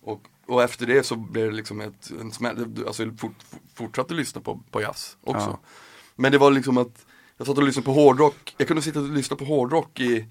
[0.03, 3.35] Och, och efter det så blev det liksom ett, en smäll, alltså jag fort,
[3.75, 5.47] fortsatte lyssna på, på jazz också.
[5.49, 5.59] Ja.
[6.19, 7.05] Men det var liksom att
[7.37, 10.25] jag satt och lyssnade på hårdrock, jag kunde sitta och lyssna på hårdrock i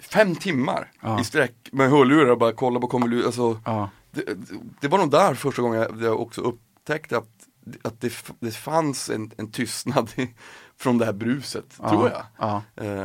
[0.00, 1.20] fem timmar Ja.
[1.20, 3.90] i sträck med hörlurar och bara kolla på konvolut, alltså Ja.
[4.10, 4.24] det,
[4.80, 7.28] det var nog där första gången jag, jag också upptäckte att,
[7.82, 10.10] att det, det fanns en, en tystnad
[10.76, 12.22] från det här bruset, tror jag.
[12.38, 12.62] Ja.
[12.76, 13.04] Eh,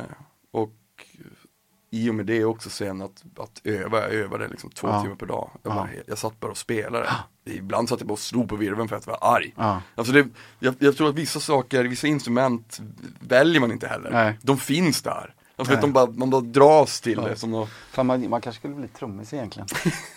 [1.95, 5.01] i och med det också sen att, att öva, jag övade liksom två Ja.
[5.01, 5.49] timmar per dag.
[5.63, 5.75] Jag, Ja.
[5.75, 7.09] bara, jag satt bara och spelade.
[7.45, 9.53] Ibland satt jag bara och slog på virveln för att jag var arg.
[9.57, 9.81] Ja.
[9.95, 10.27] Alltså det,
[10.59, 12.79] jag, jag tror att vissa saker, vissa instrument
[13.19, 14.11] väljer man inte heller.
[14.11, 14.39] Nej.
[14.41, 15.33] De finns där.
[15.57, 15.75] Alltså Nej.
[15.75, 18.75] att de bara, man bara dras till det som något, Fan, man, man kanske skulle
[18.75, 19.67] bli trummis egentligen.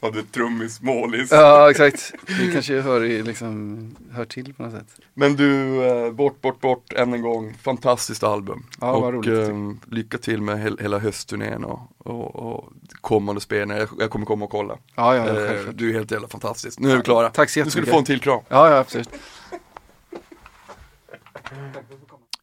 [0.00, 1.28] hade trummis, målis.
[1.32, 2.12] Ja, exakt.
[2.26, 4.86] Det kanske hör, i, liksom, hör till på något sätt.
[5.14, 7.54] Men du, eh, bort, bort, bort än en gång.
[7.62, 8.66] Fantastiskt album.
[8.80, 9.48] Ja, vad och roligt.
[9.48, 13.80] eh, lycka till med hel, hela höstturnén och, och, och kommande spelningar.
[13.80, 14.78] Jag, jag kommer komma och kolla.
[14.94, 16.78] Ja, ja, Eh, du är helt jävla fantastisk.
[16.80, 17.30] Nu är vi klara.
[17.30, 17.92] Tack så Du skulle jättemycket.
[17.94, 18.40] få en till kram.
[18.48, 19.08] Ja, ja, absolut.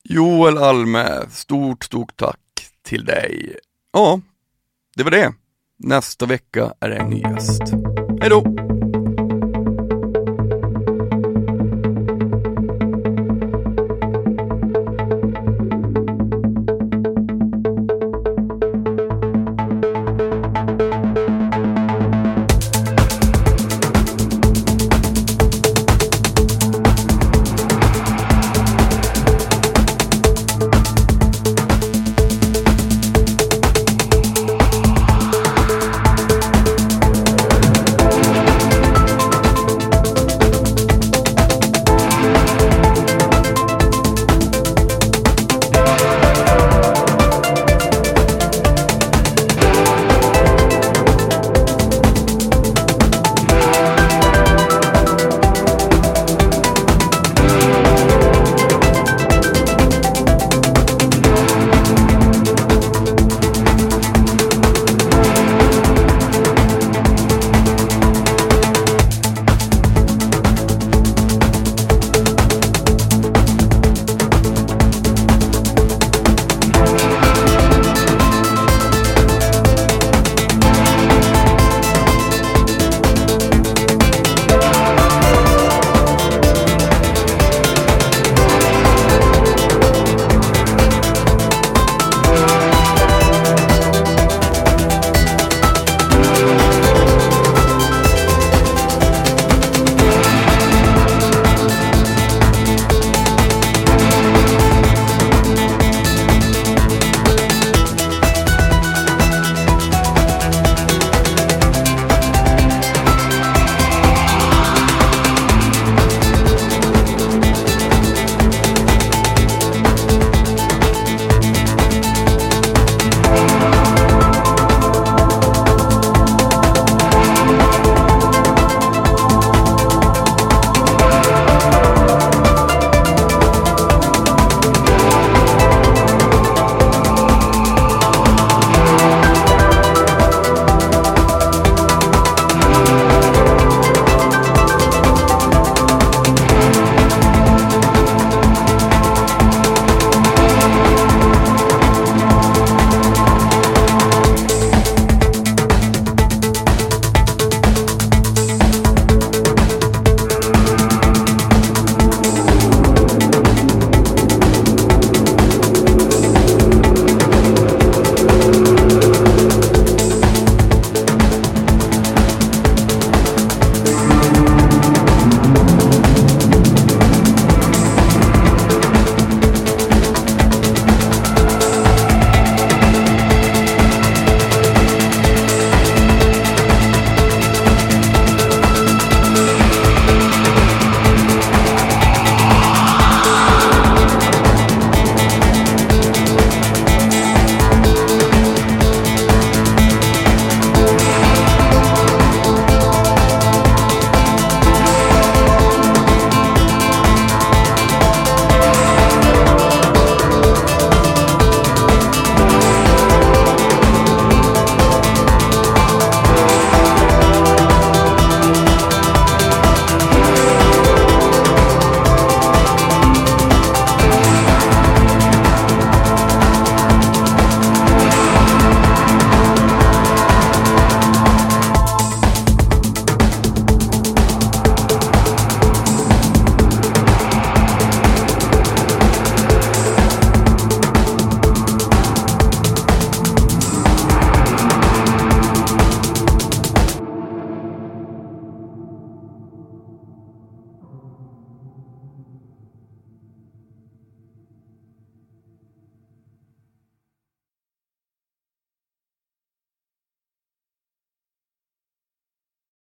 [0.03, 2.39] Joel Alme, stort, stort tack
[2.84, 3.58] till dig.
[3.93, 4.22] Ja,
[4.95, 5.34] det var det.
[5.78, 7.63] Nästa vecka är det en ny gäst.
[8.21, 8.64] Hej då!